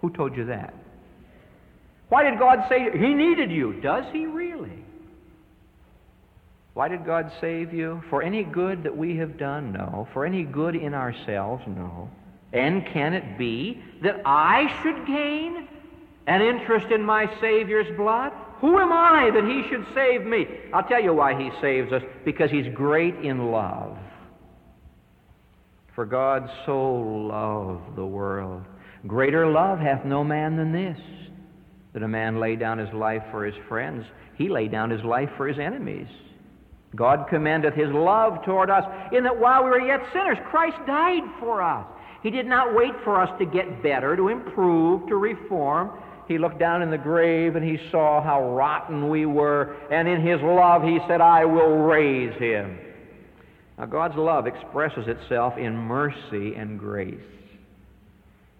who 0.00 0.10
told 0.10 0.36
you 0.36 0.46
that? 0.46 0.74
Why 2.08 2.28
did 2.28 2.38
God 2.38 2.64
say? 2.68 2.90
He 2.96 3.14
needed 3.14 3.50
you. 3.50 3.74
Does 3.80 4.04
He 4.12 4.26
really? 4.26 4.84
Why 6.76 6.88
did 6.88 7.06
God 7.06 7.32
save 7.40 7.72
you? 7.72 8.02
For 8.10 8.22
any 8.22 8.42
good 8.44 8.82
that 8.82 8.94
we 8.94 9.16
have 9.16 9.38
done? 9.38 9.72
No. 9.72 10.06
For 10.12 10.26
any 10.26 10.42
good 10.42 10.76
in 10.76 10.92
ourselves? 10.92 11.62
No. 11.66 12.10
And 12.52 12.84
can 12.84 13.14
it 13.14 13.38
be 13.38 13.82
that 14.02 14.20
I 14.26 14.78
should 14.82 15.06
gain 15.06 15.68
an 16.26 16.42
interest 16.42 16.88
in 16.92 17.02
my 17.02 17.30
Savior's 17.40 17.96
blood? 17.96 18.30
Who 18.60 18.78
am 18.78 18.92
I 18.92 19.30
that 19.30 19.44
He 19.44 19.66
should 19.70 19.86
save 19.94 20.26
me? 20.26 20.46
I'll 20.74 20.82
tell 20.82 21.02
you 21.02 21.14
why 21.14 21.42
He 21.42 21.50
saves 21.62 21.90
us 21.94 22.02
because 22.26 22.50
He's 22.50 22.68
great 22.74 23.14
in 23.24 23.50
love. 23.50 23.96
For 25.94 26.04
God 26.04 26.50
so 26.66 26.92
loved 26.92 27.96
the 27.96 28.04
world. 28.04 28.64
Greater 29.06 29.46
love 29.46 29.78
hath 29.78 30.04
no 30.04 30.22
man 30.22 30.58
than 30.58 30.72
this, 30.72 31.00
that 31.94 32.02
a 32.02 32.08
man 32.08 32.38
lay 32.38 32.54
down 32.54 32.76
his 32.76 32.92
life 32.92 33.22
for 33.30 33.46
his 33.46 33.54
friends. 33.66 34.04
He 34.36 34.50
laid 34.50 34.72
down 34.72 34.90
his 34.90 35.02
life 35.04 35.30
for 35.38 35.48
his 35.48 35.58
enemies. 35.58 36.08
God 36.96 37.26
commendeth 37.28 37.74
his 37.74 37.90
love 37.92 38.42
toward 38.44 38.70
us 38.70 38.84
in 39.12 39.22
that 39.24 39.38
while 39.38 39.62
we 39.62 39.70
were 39.70 39.80
yet 39.80 40.00
sinners, 40.12 40.38
Christ 40.50 40.78
died 40.86 41.22
for 41.38 41.62
us. 41.62 41.86
He 42.22 42.30
did 42.30 42.46
not 42.46 42.74
wait 42.74 42.92
for 43.04 43.20
us 43.20 43.30
to 43.38 43.44
get 43.46 43.82
better, 43.82 44.16
to 44.16 44.28
improve, 44.28 45.06
to 45.08 45.16
reform. 45.16 45.90
He 46.26 46.38
looked 46.38 46.58
down 46.58 46.82
in 46.82 46.90
the 46.90 46.98
grave 46.98 47.54
and 47.54 47.64
he 47.64 47.78
saw 47.90 48.22
how 48.22 48.50
rotten 48.50 49.08
we 49.08 49.26
were, 49.26 49.76
and 49.92 50.08
in 50.08 50.26
his 50.26 50.40
love 50.42 50.82
he 50.82 50.98
said, 51.06 51.20
I 51.20 51.44
will 51.44 51.76
raise 51.76 52.36
him. 52.40 52.78
Now, 53.78 53.86
God's 53.86 54.16
love 54.16 54.46
expresses 54.46 55.06
itself 55.06 55.58
in 55.58 55.76
mercy 55.76 56.54
and 56.56 56.78
grace. 56.78 57.20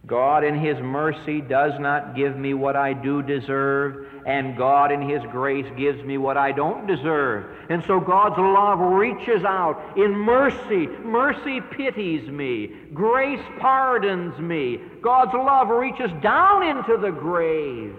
God, 0.07 0.45
in 0.45 0.55
His 0.55 0.79
mercy, 0.79 1.41
does 1.41 1.73
not 1.81 2.15
give 2.15 2.37
me 2.37 2.55
what 2.55 2.77
I 2.77 2.93
do 2.93 3.23
deserve, 3.23 4.07
and 4.25 4.57
God, 4.57 4.93
in 4.93 5.03
His 5.03 5.21
grace, 5.33 5.67
gives 5.77 6.03
me 6.05 6.17
what 6.17 6.37
I 6.37 6.53
don't 6.53 6.87
deserve. 6.87 7.47
And 7.71 7.83
so 7.87 7.99
God's 7.99 8.39
love 8.39 8.79
reaches 8.79 9.45
out 9.45 9.97
in 9.97 10.13
mercy. 10.13 10.87
Mercy 10.87 11.61
pities 11.61 12.29
me, 12.29 12.71
grace 12.95 13.45
pardons 13.59 14.39
me. 14.39 14.81
God's 15.03 15.35
love 15.35 15.71
reaches 15.71 16.11
down 16.23 16.63
into 16.63 16.97
the 16.99 17.11
grave 17.11 17.97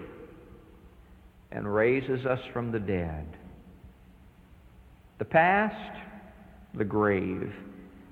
and 1.50 1.72
raises 1.72 2.24
us 2.24 2.40
from 2.54 2.72
the 2.72 2.80
dead. 2.80 3.26
The 5.18 5.26
past, 5.26 5.98
the 6.74 6.84
grave. 6.84 7.52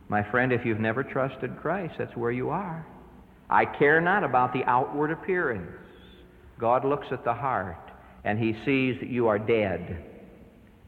My 0.09 0.23
friend, 0.23 0.53
if 0.53 0.67
you've 0.67 0.81
never 0.81 1.03
trusted 1.03 1.57
Christ, 1.57 1.95
that's 1.97 2.17
where 2.17 2.31
you 2.31 2.51
are. 2.51 2.87
I 3.49 3.65
care 3.65 4.01
not 4.01 4.25
about 4.25 4.53
the 4.53 4.65
outward 4.65 5.11
appearance. 5.11 5.71
God 6.59 6.85
looks 6.85 7.07
at 7.11 7.25
the 7.25 7.35
heart, 7.35 7.91
and 8.25 8.39
He 8.39 8.55
sees 8.65 8.99
that 9.01 9.09
you 9.09 9.29
are 9.29 9.39
dead 9.39 10.05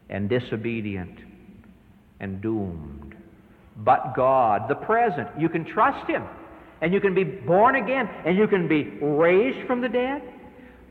and 0.09 0.27
disobedient 0.27 1.19
and 2.19 2.41
doomed. 2.41 3.15
But 3.77 4.13
God, 4.15 4.67
the 4.67 4.75
present, 4.75 5.29
you 5.39 5.47
can 5.47 5.63
trust 5.63 6.09
Him, 6.09 6.23
and 6.81 6.93
you 6.93 6.99
can 6.99 7.13
be 7.13 7.23
born 7.23 7.75
again, 7.75 8.09
and 8.25 8.37
you 8.37 8.47
can 8.47 8.67
be 8.67 8.83
raised 9.01 9.65
from 9.67 9.79
the 9.79 9.89
dead, 9.89 10.21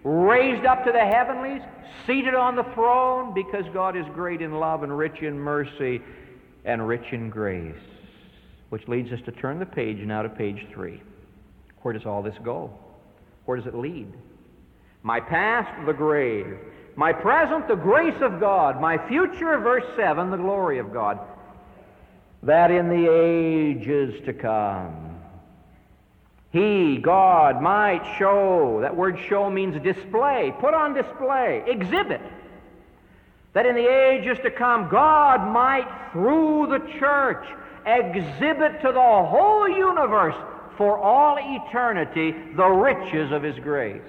raised 0.04 0.64
up 0.64 0.84
to 0.84 0.92
the 0.92 1.04
heavenlies, 1.04 1.60
seated 2.06 2.34
on 2.34 2.56
the 2.56 2.64
throne, 2.74 3.34
because 3.34 3.64
God 3.74 3.96
is 3.96 4.06
great 4.14 4.40
in 4.40 4.52
love 4.52 4.84
and 4.84 4.96
rich 4.96 5.20
in 5.20 5.38
mercy 5.38 6.00
and 6.64 6.86
rich 6.86 7.12
in 7.12 7.28
grace. 7.28 7.74
Which 8.70 8.86
leads 8.86 9.12
us 9.12 9.20
to 9.24 9.32
turn 9.32 9.58
the 9.58 9.66
page 9.66 9.98
now 9.98 10.22
to 10.22 10.28
page 10.28 10.66
three. 10.72 11.02
Where 11.82 11.94
does 11.94 12.06
all 12.06 12.22
this 12.22 12.36
go? 12.42 12.70
Where 13.44 13.56
does 13.56 13.66
it 13.66 13.74
lead? 13.74 14.12
My 15.02 15.20
past, 15.20 15.86
the 15.86 15.92
grave. 15.92 16.58
My 16.96 17.12
present, 17.12 17.68
the 17.68 17.76
grace 17.76 18.20
of 18.20 18.40
God. 18.40 18.80
My 18.80 18.98
future, 19.08 19.58
verse 19.58 19.84
7, 19.96 20.30
the 20.30 20.36
glory 20.36 20.78
of 20.78 20.92
God. 20.92 21.20
That 22.42 22.70
in 22.70 22.88
the 22.88 23.10
ages 23.10 24.20
to 24.26 24.32
come, 24.32 25.20
He, 26.50 26.98
God, 26.98 27.62
might 27.62 28.16
show. 28.18 28.80
That 28.82 28.96
word 28.96 29.18
show 29.28 29.48
means 29.50 29.80
display. 29.82 30.52
Put 30.60 30.74
on 30.74 30.94
display. 30.94 31.62
Exhibit. 31.66 32.20
That 33.54 33.66
in 33.66 33.74
the 33.74 33.88
ages 33.88 34.38
to 34.42 34.50
come, 34.50 34.88
God 34.88 35.52
might, 35.52 35.88
through 36.12 36.66
the 36.68 36.98
church, 36.98 37.46
exhibit 37.86 38.80
to 38.82 38.92
the 38.92 39.00
whole 39.00 39.68
universe 39.68 40.36
for 40.78 40.96
all 40.96 41.36
eternity 41.38 42.32
the 42.56 42.66
riches 42.66 43.32
of 43.32 43.42
His 43.42 43.56
grace. 43.56 44.00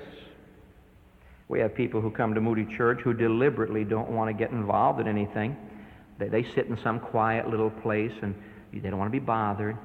We 1.49 1.59
have 1.59 1.75
people 1.75 1.99
who 1.99 2.11
come 2.11 2.35
to 2.35 2.41
Moody 2.41 2.67
Church 2.77 3.01
who 3.03 3.13
deliberately 3.13 3.83
don't 3.83 4.11
want 4.11 4.29
to 4.29 4.33
get 4.33 4.51
involved 4.51 5.01
in 5.01 5.07
anything. 5.07 5.57
They, 6.19 6.29
they 6.29 6.43
sit 6.55 6.67
in 6.67 6.77
some 6.83 6.99
quiet 6.99 7.49
little 7.49 7.71
place 7.71 8.13
and 8.21 8.35
they 8.71 8.87
don't 8.87 8.99
want 8.99 9.11
to 9.11 9.19
be 9.19 9.25
bothered. 9.25 9.75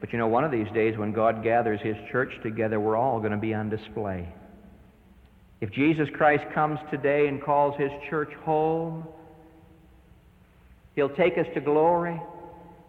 But 0.00 0.12
you 0.12 0.18
know, 0.18 0.26
one 0.26 0.44
of 0.44 0.50
these 0.50 0.66
days 0.74 0.98
when 0.98 1.12
God 1.12 1.44
gathers 1.44 1.80
His 1.82 1.96
church 2.10 2.32
together, 2.42 2.80
we're 2.80 2.96
all 2.96 3.20
going 3.20 3.32
to 3.32 3.38
be 3.38 3.54
on 3.54 3.70
display. 3.70 4.28
If 5.60 5.70
Jesus 5.70 6.08
Christ 6.14 6.42
comes 6.52 6.80
today 6.90 7.28
and 7.28 7.40
calls 7.40 7.78
His 7.78 7.92
church 8.08 8.32
home, 8.44 9.06
He'll 10.96 11.14
take 11.14 11.38
us 11.38 11.46
to 11.54 11.60
glory 11.60 12.20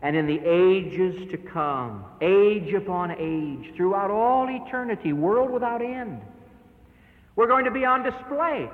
and 0.02 0.16
in 0.16 0.26
the 0.26 0.40
ages 0.44 1.30
to 1.32 1.38
come, 1.38 2.06
age 2.22 2.74
upon 2.74 3.12
age, 3.12 3.76
throughout 3.76 4.10
all 4.10 4.50
eternity, 4.50 5.14
world 5.14 5.52
without 5.52 5.82
end. 5.82 6.22
We're 7.36 7.48
going 7.48 7.66
to 7.66 7.72
be 7.72 7.86
on 7.86 8.04
display. 8.04 8.70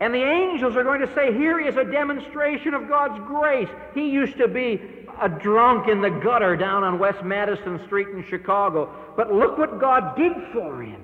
And 0.00 0.14
the 0.14 0.22
angels 0.22 0.76
are 0.76 0.84
going 0.84 1.00
to 1.00 1.12
say, 1.14 1.32
Here 1.32 1.58
is 1.58 1.76
a 1.76 1.84
demonstration 1.84 2.74
of 2.74 2.88
God's 2.88 3.18
grace. 3.26 3.68
He 3.94 4.10
used 4.10 4.36
to 4.38 4.46
be 4.46 4.80
a 5.20 5.28
drunk 5.28 5.88
in 5.88 6.00
the 6.00 6.10
gutter 6.10 6.56
down 6.56 6.84
on 6.84 6.98
West 6.98 7.24
Madison 7.24 7.84
Street 7.86 8.08
in 8.08 8.24
Chicago, 8.24 8.94
but 9.16 9.32
look 9.32 9.58
what 9.58 9.80
God 9.80 10.16
did 10.16 10.32
for 10.52 10.82
him. 10.82 11.02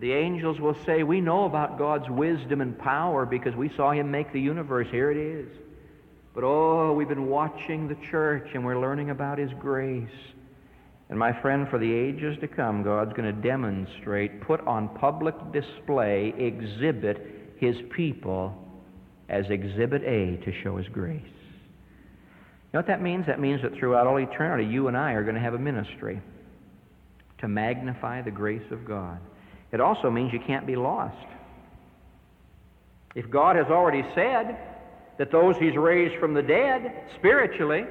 The 0.00 0.12
angels 0.12 0.58
will 0.58 0.74
say, 0.84 1.04
We 1.04 1.20
know 1.20 1.44
about 1.44 1.78
God's 1.78 2.10
wisdom 2.10 2.60
and 2.60 2.76
power 2.76 3.24
because 3.24 3.54
we 3.54 3.68
saw 3.68 3.92
him 3.92 4.10
make 4.10 4.32
the 4.32 4.40
universe. 4.40 4.88
Here 4.90 5.12
it 5.12 5.16
is. 5.16 5.48
But 6.34 6.44
oh, 6.44 6.94
we've 6.94 7.08
been 7.08 7.28
watching 7.28 7.88
the 7.88 7.96
church 8.10 8.48
and 8.54 8.64
we're 8.64 8.80
learning 8.80 9.10
about 9.10 9.38
His 9.38 9.50
grace. 9.60 10.08
And 11.10 11.18
my 11.18 11.38
friend, 11.42 11.68
for 11.68 11.78
the 11.78 11.92
ages 11.92 12.38
to 12.40 12.48
come, 12.48 12.82
God's 12.82 13.12
going 13.12 13.34
to 13.34 13.42
demonstrate, 13.42 14.40
put 14.40 14.66
on 14.66 14.88
public 14.96 15.34
display, 15.52 16.32
exhibit 16.38 17.54
His 17.58 17.76
people 17.94 18.56
as 19.28 19.44
Exhibit 19.50 20.02
A 20.04 20.38
to 20.44 20.52
show 20.62 20.78
His 20.78 20.88
grace. 20.88 21.20
You 21.22 22.78
know 22.78 22.78
what 22.78 22.86
that 22.86 23.02
means? 23.02 23.26
That 23.26 23.38
means 23.38 23.60
that 23.60 23.74
throughout 23.78 24.06
all 24.06 24.16
eternity, 24.16 24.64
you 24.64 24.88
and 24.88 24.96
I 24.96 25.12
are 25.12 25.22
going 25.22 25.34
to 25.34 25.40
have 25.40 25.52
a 25.52 25.58
ministry 25.58 26.22
to 27.40 27.48
magnify 27.48 28.22
the 28.22 28.30
grace 28.30 28.64
of 28.70 28.86
God. 28.86 29.18
It 29.70 29.80
also 29.80 30.10
means 30.10 30.32
you 30.32 30.40
can't 30.46 30.66
be 30.66 30.76
lost. 30.76 31.26
If 33.14 33.28
God 33.28 33.56
has 33.56 33.66
already 33.66 34.02
said, 34.14 34.56
that 35.18 35.30
those 35.30 35.56
he's 35.58 35.76
raised 35.76 36.18
from 36.18 36.34
the 36.34 36.42
dead 36.42 37.04
spiritually 37.18 37.84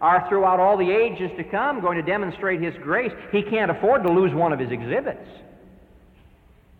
are 0.00 0.28
throughout 0.28 0.60
all 0.60 0.76
the 0.76 0.90
ages 0.90 1.30
to 1.36 1.44
come 1.44 1.80
going 1.80 1.96
to 1.96 2.02
demonstrate 2.02 2.60
his 2.60 2.74
grace. 2.82 3.12
He 3.32 3.42
can't 3.42 3.70
afford 3.70 4.02
to 4.02 4.12
lose 4.12 4.34
one 4.34 4.52
of 4.52 4.58
his 4.58 4.70
exhibits. 4.70 5.26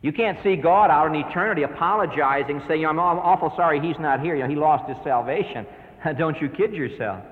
You 0.03 0.12
can't 0.12 0.38
see 0.42 0.57
God 0.57 0.90
out 0.90 1.07
in 1.07 1.14
eternity 1.14 1.62
apologizing, 1.62 2.62
saying, 2.68 2.85
I'm 2.85 2.99
awful 2.99 3.53
sorry 3.57 3.81
he's 3.81 3.99
not 3.99 4.20
here. 4.20 4.37
You 4.37 4.42
know, 4.42 4.49
he 4.49 4.57
lost 4.57 4.88
his 4.88 4.99
salvation. 5.03 5.66
Don't 6.18 6.40
you 6.40 6.49
kid 6.49 6.72
yourself. 6.75 7.25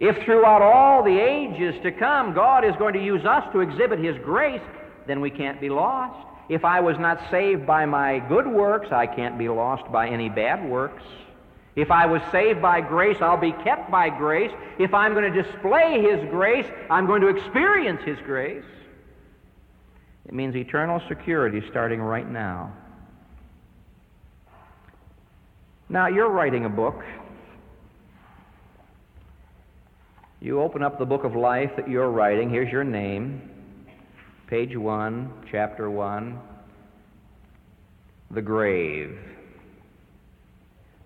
If 0.00 0.16
throughout 0.24 0.62
all 0.62 1.04
the 1.04 1.18
ages 1.18 1.74
to 1.82 1.92
come 1.92 2.34
God 2.34 2.64
is 2.64 2.74
going 2.78 2.94
to 2.94 3.04
use 3.04 3.24
us 3.26 3.44
to 3.52 3.60
exhibit 3.60 3.98
His 3.98 4.16
grace, 4.24 4.62
then 5.06 5.20
we 5.20 5.30
can't 5.30 5.60
be 5.60 5.68
lost. 5.68 6.26
If 6.48 6.64
I 6.64 6.80
was 6.80 6.96
not 6.98 7.20
saved 7.30 7.66
by 7.66 7.84
my 7.84 8.18
good 8.28 8.46
works, 8.46 8.88
I 8.90 9.06
can't 9.06 9.38
be 9.38 9.48
lost 9.48 9.90
by 9.92 10.08
any 10.08 10.30
bad 10.30 10.68
works. 10.68 11.02
If 11.76 11.90
I 11.90 12.06
was 12.06 12.20
saved 12.32 12.60
by 12.60 12.80
grace, 12.80 13.18
I'll 13.20 13.36
be 13.36 13.52
kept 13.52 13.90
by 13.90 14.10
grace. 14.10 14.50
If 14.78 14.92
I'm 14.92 15.14
going 15.14 15.32
to 15.32 15.42
display 15.42 16.02
His 16.02 16.28
grace, 16.30 16.66
I'm 16.90 17.06
going 17.06 17.20
to 17.20 17.28
experience 17.28 18.02
His 18.04 18.18
grace. 18.24 18.64
It 20.26 20.34
means 20.34 20.54
eternal 20.56 21.00
security 21.08 21.62
starting 21.70 22.00
right 22.00 22.28
now. 22.28 22.72
Now, 25.88 26.06
you're 26.06 26.28
writing 26.28 26.66
a 26.66 26.68
book. 26.68 27.02
You 30.40 30.60
open 30.60 30.82
up 30.82 30.98
the 30.98 31.04
book 31.04 31.24
of 31.24 31.34
life 31.34 31.70
that 31.76 31.88
you're 31.88 32.10
writing. 32.10 32.48
Here's 32.48 32.70
your 32.70 32.84
name. 32.84 33.50
Page 34.46 34.76
1, 34.76 35.46
chapter 35.50 35.90
1. 35.90 36.38
The 38.30 38.42
grave. 38.42 39.18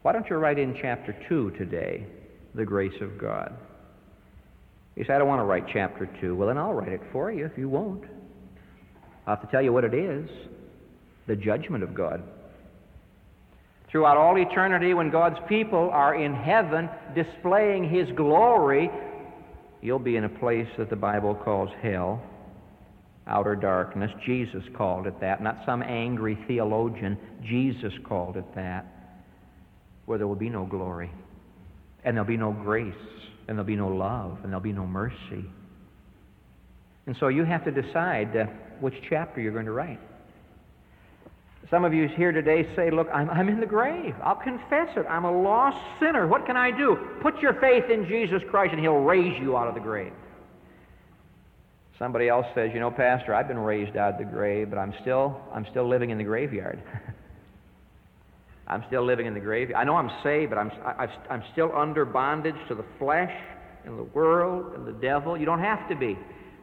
Why 0.04 0.12
don't 0.12 0.28
you 0.28 0.36
write 0.36 0.58
in 0.58 0.76
chapter 0.82 1.16
2 1.30 1.52
today? 1.52 2.04
The 2.54 2.64
grace 2.66 2.92
of 3.00 3.16
God. 3.16 3.56
You 4.96 5.04
say, 5.06 5.14
I 5.14 5.18
don't 5.18 5.26
want 5.26 5.40
to 5.40 5.44
write 5.44 5.64
chapter 5.72 6.06
2. 6.20 6.36
Well, 6.36 6.48
then 6.48 6.58
I'll 6.58 6.74
write 6.74 6.92
it 6.92 7.00
for 7.10 7.32
you 7.32 7.46
if 7.46 7.56
you 7.56 7.70
won't. 7.70 8.04
I'll 9.26 9.36
have 9.36 9.40
to 9.46 9.50
tell 9.50 9.62
you 9.62 9.72
what 9.72 9.82
it 9.82 9.94
is 9.94 10.28
the 11.26 11.34
judgment 11.34 11.82
of 11.82 11.94
God. 11.94 12.22
Throughout 13.90 14.18
all 14.18 14.36
eternity, 14.36 14.92
when 14.92 15.10
God's 15.10 15.38
people 15.48 15.88
are 15.90 16.14
in 16.14 16.34
heaven 16.34 16.90
displaying 17.14 17.88
His 17.88 18.06
glory, 18.14 18.90
you'll 19.80 19.98
be 19.98 20.16
in 20.16 20.24
a 20.24 20.28
place 20.28 20.68
that 20.76 20.90
the 20.90 20.96
Bible 20.96 21.34
calls 21.34 21.70
hell, 21.80 22.22
outer 23.26 23.56
darkness. 23.56 24.10
Jesus 24.26 24.64
called 24.76 25.06
it 25.06 25.18
that, 25.22 25.42
not 25.42 25.62
some 25.64 25.82
angry 25.82 26.36
theologian. 26.46 27.16
Jesus 27.42 27.94
called 28.06 28.36
it 28.36 28.54
that, 28.54 28.93
where 30.06 30.18
there 30.18 30.26
will 30.26 30.34
be 30.34 30.50
no 30.50 30.64
glory, 30.66 31.10
and 32.04 32.16
there'll 32.16 32.28
be 32.28 32.36
no 32.36 32.52
grace, 32.52 32.94
and 33.48 33.56
there'll 33.56 33.64
be 33.64 33.76
no 33.76 33.88
love, 33.88 34.38
and 34.42 34.52
there'll 34.52 34.60
be 34.60 34.72
no 34.72 34.86
mercy. 34.86 35.44
And 37.06 37.16
so 37.20 37.28
you 37.28 37.44
have 37.44 37.64
to 37.64 37.70
decide. 37.70 38.36
Uh, 38.36 38.46
which 38.80 38.94
chapter 39.08 39.40
you're 39.40 39.52
going 39.52 39.66
to 39.66 39.72
write. 39.72 40.00
Some 41.70 41.84
of 41.84 41.94
you 41.94 42.08
here 42.16 42.30
today 42.30 42.68
say, 42.76 42.90
Look, 42.90 43.08
I'm, 43.12 43.30
I'm 43.30 43.48
in 43.48 43.60
the 43.60 43.66
grave. 43.66 44.14
I'll 44.22 44.36
confess 44.36 44.88
it. 44.96 45.06
I'm 45.08 45.24
a 45.24 45.42
lost 45.42 45.78
sinner. 45.98 46.26
What 46.26 46.46
can 46.46 46.56
I 46.56 46.70
do? 46.70 46.96
Put 47.22 47.38
your 47.40 47.54
faith 47.54 47.84
in 47.90 48.06
Jesus 48.06 48.42
Christ 48.50 48.72
and 48.72 48.80
He'll 48.80 49.00
raise 49.00 49.40
you 49.40 49.56
out 49.56 49.68
of 49.68 49.74
the 49.74 49.80
grave. 49.80 50.12
Somebody 51.98 52.28
else 52.28 52.46
says, 52.54 52.70
You 52.74 52.80
know, 52.80 52.90
Pastor, 52.90 53.34
I've 53.34 53.48
been 53.48 53.58
raised 53.58 53.96
out 53.96 54.14
of 54.14 54.18
the 54.18 54.24
grave, 54.24 54.68
but 54.70 54.78
I'm 54.78 54.92
still, 55.00 55.40
I'm 55.52 55.66
still 55.70 55.88
living 55.88 56.10
in 56.10 56.18
the 56.18 56.24
graveyard. 56.24 56.82
I'm 58.66 58.84
still 58.86 59.04
living 59.04 59.26
in 59.26 59.34
the 59.34 59.40
grave. 59.40 59.72
I 59.76 59.84
know 59.84 59.96
I'm 59.96 60.10
saved, 60.22 60.50
but 60.50 60.58
I'm, 60.58 60.70
I, 60.84 61.08
I'm 61.28 61.42
still 61.52 61.70
under 61.74 62.04
bondage 62.04 62.56
to 62.68 62.74
the 62.74 62.84
flesh 62.98 63.32
and 63.84 63.98
the 63.98 64.04
world 64.04 64.74
and 64.74 64.86
the 64.86 64.92
devil. 64.92 65.36
You 65.36 65.44
don't 65.44 65.60
have 65.60 65.88
to 65.88 65.94
be. 65.94 66.18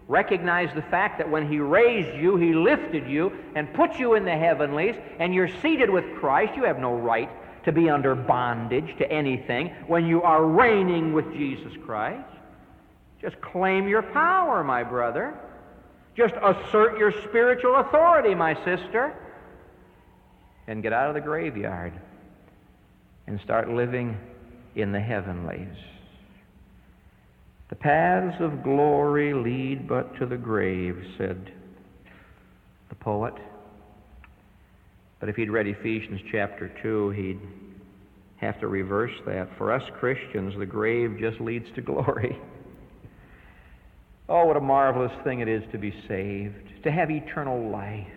Recognize 0.07 0.73
the 0.73 0.81
fact 0.81 1.19
that 1.19 1.29
when 1.29 1.49
He 1.49 1.59
raised 1.59 2.17
you, 2.17 2.37
He 2.37 2.53
lifted 2.53 3.07
you 3.07 3.31
and 3.55 3.71
put 3.73 3.99
you 3.99 4.15
in 4.15 4.25
the 4.25 4.35
heavenlies, 4.35 4.95
and 5.19 5.33
you're 5.33 5.47
seated 5.61 5.89
with 5.89 6.05
Christ. 6.19 6.53
You 6.55 6.63
have 6.63 6.79
no 6.79 6.95
right 6.95 7.29
to 7.65 7.71
be 7.71 7.89
under 7.89 8.15
bondage 8.15 8.97
to 8.97 9.09
anything 9.11 9.67
when 9.87 10.05
you 10.05 10.23
are 10.23 10.43
reigning 10.43 11.13
with 11.13 11.31
Jesus 11.33 11.71
Christ. 11.85 12.27
Just 13.21 13.39
claim 13.39 13.87
your 13.87 14.01
power, 14.01 14.63
my 14.63 14.83
brother. 14.83 15.37
Just 16.15 16.33
assert 16.41 16.97
your 16.97 17.11
spiritual 17.23 17.75
authority, 17.75 18.33
my 18.33 18.55
sister. 18.65 19.15
And 20.71 20.81
get 20.81 20.93
out 20.93 21.09
of 21.09 21.15
the 21.15 21.19
graveyard 21.19 21.91
and 23.27 23.41
start 23.43 23.67
living 23.67 24.17
in 24.73 24.93
the 24.93 25.01
heavenlies. 25.01 25.75
The 27.67 27.75
paths 27.75 28.37
of 28.39 28.63
glory 28.63 29.33
lead 29.33 29.85
but 29.85 30.17
to 30.19 30.25
the 30.25 30.37
grave, 30.37 30.95
said 31.17 31.51
the 32.87 32.95
poet. 32.95 33.33
But 35.19 35.27
if 35.27 35.35
he'd 35.35 35.49
read 35.49 35.67
Ephesians 35.67 36.21
chapter 36.31 36.71
2, 36.81 37.09
he'd 37.09 37.41
have 38.37 38.57
to 38.61 38.67
reverse 38.67 39.11
that. 39.27 39.49
For 39.57 39.73
us 39.73 39.83
Christians, 39.99 40.53
the 40.57 40.65
grave 40.65 41.17
just 41.19 41.41
leads 41.41 41.65
to 41.75 41.81
glory. 41.81 42.39
Oh, 44.29 44.45
what 44.45 44.55
a 44.55 44.61
marvelous 44.61 45.11
thing 45.25 45.41
it 45.41 45.49
is 45.49 45.61
to 45.73 45.77
be 45.77 45.91
saved, 46.07 46.85
to 46.85 46.91
have 46.91 47.11
eternal 47.11 47.69
life. 47.69 48.07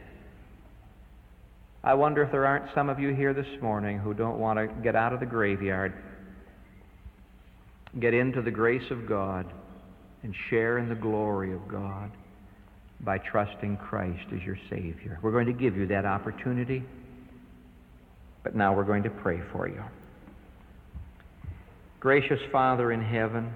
I 1.84 1.94
wonder 1.94 2.22
if 2.22 2.32
there 2.32 2.46
aren't 2.46 2.74
some 2.74 2.88
of 2.88 2.98
you 2.98 3.14
here 3.14 3.34
this 3.34 3.60
morning 3.60 3.98
who 3.98 4.14
don't 4.14 4.38
want 4.38 4.58
to 4.58 4.68
get 4.82 4.96
out 4.96 5.12
of 5.12 5.20
the 5.20 5.26
graveyard 5.26 5.92
get 8.00 8.14
into 8.14 8.42
the 8.42 8.50
grace 8.50 8.90
of 8.90 9.06
God 9.06 9.46
and 10.22 10.34
share 10.50 10.78
in 10.78 10.88
the 10.88 10.94
glory 10.94 11.52
of 11.52 11.68
God 11.68 12.10
by 13.00 13.18
trusting 13.18 13.76
Christ 13.76 14.24
as 14.34 14.42
your 14.42 14.58
Savior. 14.70 15.18
We're 15.22 15.32
going 15.32 15.46
to 15.46 15.52
give 15.52 15.76
you 15.76 15.86
that 15.88 16.04
opportunity, 16.04 16.82
but 18.42 18.56
now 18.56 18.74
we're 18.74 18.84
going 18.84 19.02
to 19.02 19.10
pray 19.10 19.40
for 19.52 19.68
you. 19.68 19.82
Gracious 22.00 22.40
Father 22.50 22.92
in 22.92 23.02
heaven, 23.02 23.52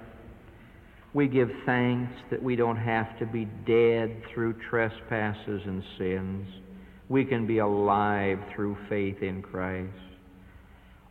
we 1.14 1.26
give 1.26 1.50
thanks 1.66 2.12
that 2.30 2.42
we 2.42 2.56
don't 2.56 2.76
have 2.76 3.18
to 3.18 3.26
be 3.26 3.46
dead 3.66 4.22
through 4.32 4.54
trespasses 4.70 5.62
and 5.64 5.82
sins. 5.98 6.46
We 7.08 7.24
can 7.24 7.46
be 7.46 7.58
alive 7.58 8.38
through 8.54 8.76
faith 8.88 9.22
in 9.22 9.42
Christ. 9.42 9.92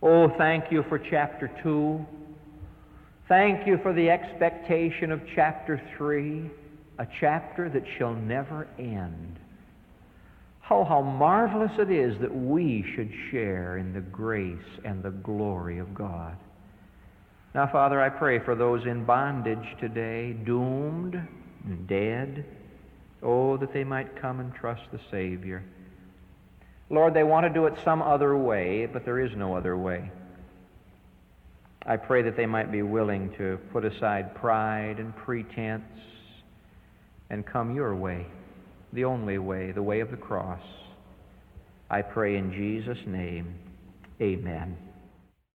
Oh, 0.01 0.29
thank 0.37 0.71
you 0.71 0.83
for 0.89 0.99
chapter 0.99 1.51
2 1.63 2.05
Thank 3.27 3.67
you 3.67 3.77
for 3.83 3.91
the 3.91 4.09
expectation 4.09 5.11
of 5.11 5.19
chapter 5.35 5.81
3, 5.97 6.49
a 6.99 7.07
chapter 7.19 7.69
that 7.69 7.83
shall 7.97 8.13
never 8.13 8.69
end. 8.79 9.37
Oh, 10.69 10.85
how 10.85 11.01
marvelous 11.01 11.71
it 11.77 11.91
is 11.91 12.17
that 12.21 12.33
we 12.33 12.85
should 12.95 13.11
share 13.29 13.77
in 13.77 13.91
the 13.91 13.99
grace 13.99 14.79
and 14.85 15.03
the 15.03 15.11
glory 15.11 15.77
of 15.79 15.93
God. 15.93 16.37
Now, 17.53 17.67
Father, 17.69 18.01
I 18.01 18.07
pray 18.07 18.39
for 18.39 18.55
those 18.55 18.85
in 18.85 19.03
bondage 19.03 19.75
today, 19.81 20.31
doomed 20.31 21.15
and 21.65 21.87
dead. 21.87 22.45
Oh, 23.21 23.57
that 23.57 23.73
they 23.73 23.83
might 23.83 24.21
come 24.21 24.39
and 24.39 24.53
trust 24.53 24.83
the 24.93 24.99
Savior. 25.11 25.65
Lord, 26.89 27.13
they 27.13 27.23
want 27.23 27.45
to 27.45 27.53
do 27.53 27.65
it 27.65 27.73
some 27.83 28.01
other 28.01 28.37
way, 28.37 28.85
but 28.85 29.03
there 29.03 29.19
is 29.19 29.31
no 29.35 29.55
other 29.55 29.77
way. 29.77 30.09
I 31.85 31.97
pray 31.97 32.21
that 32.23 32.35
they 32.37 32.45
might 32.45 32.71
be 32.71 32.81
willing 32.81 33.33
to 33.37 33.59
put 33.71 33.85
aside 33.85 34.35
pride 34.35 34.99
and 34.99 35.15
pretense 35.15 35.83
and 37.29 37.45
come 37.45 37.75
your 37.75 37.95
way, 37.95 38.25
the 38.93 39.05
only 39.05 39.37
way, 39.37 39.71
the 39.71 39.83
way 39.83 39.99
of 39.99 40.11
the 40.11 40.17
cross. 40.17 40.61
I 41.89 42.01
pray 42.01 42.37
in 42.37 42.51
Jesus' 42.51 43.05
name. 43.05 43.55
Amen. 44.21 44.77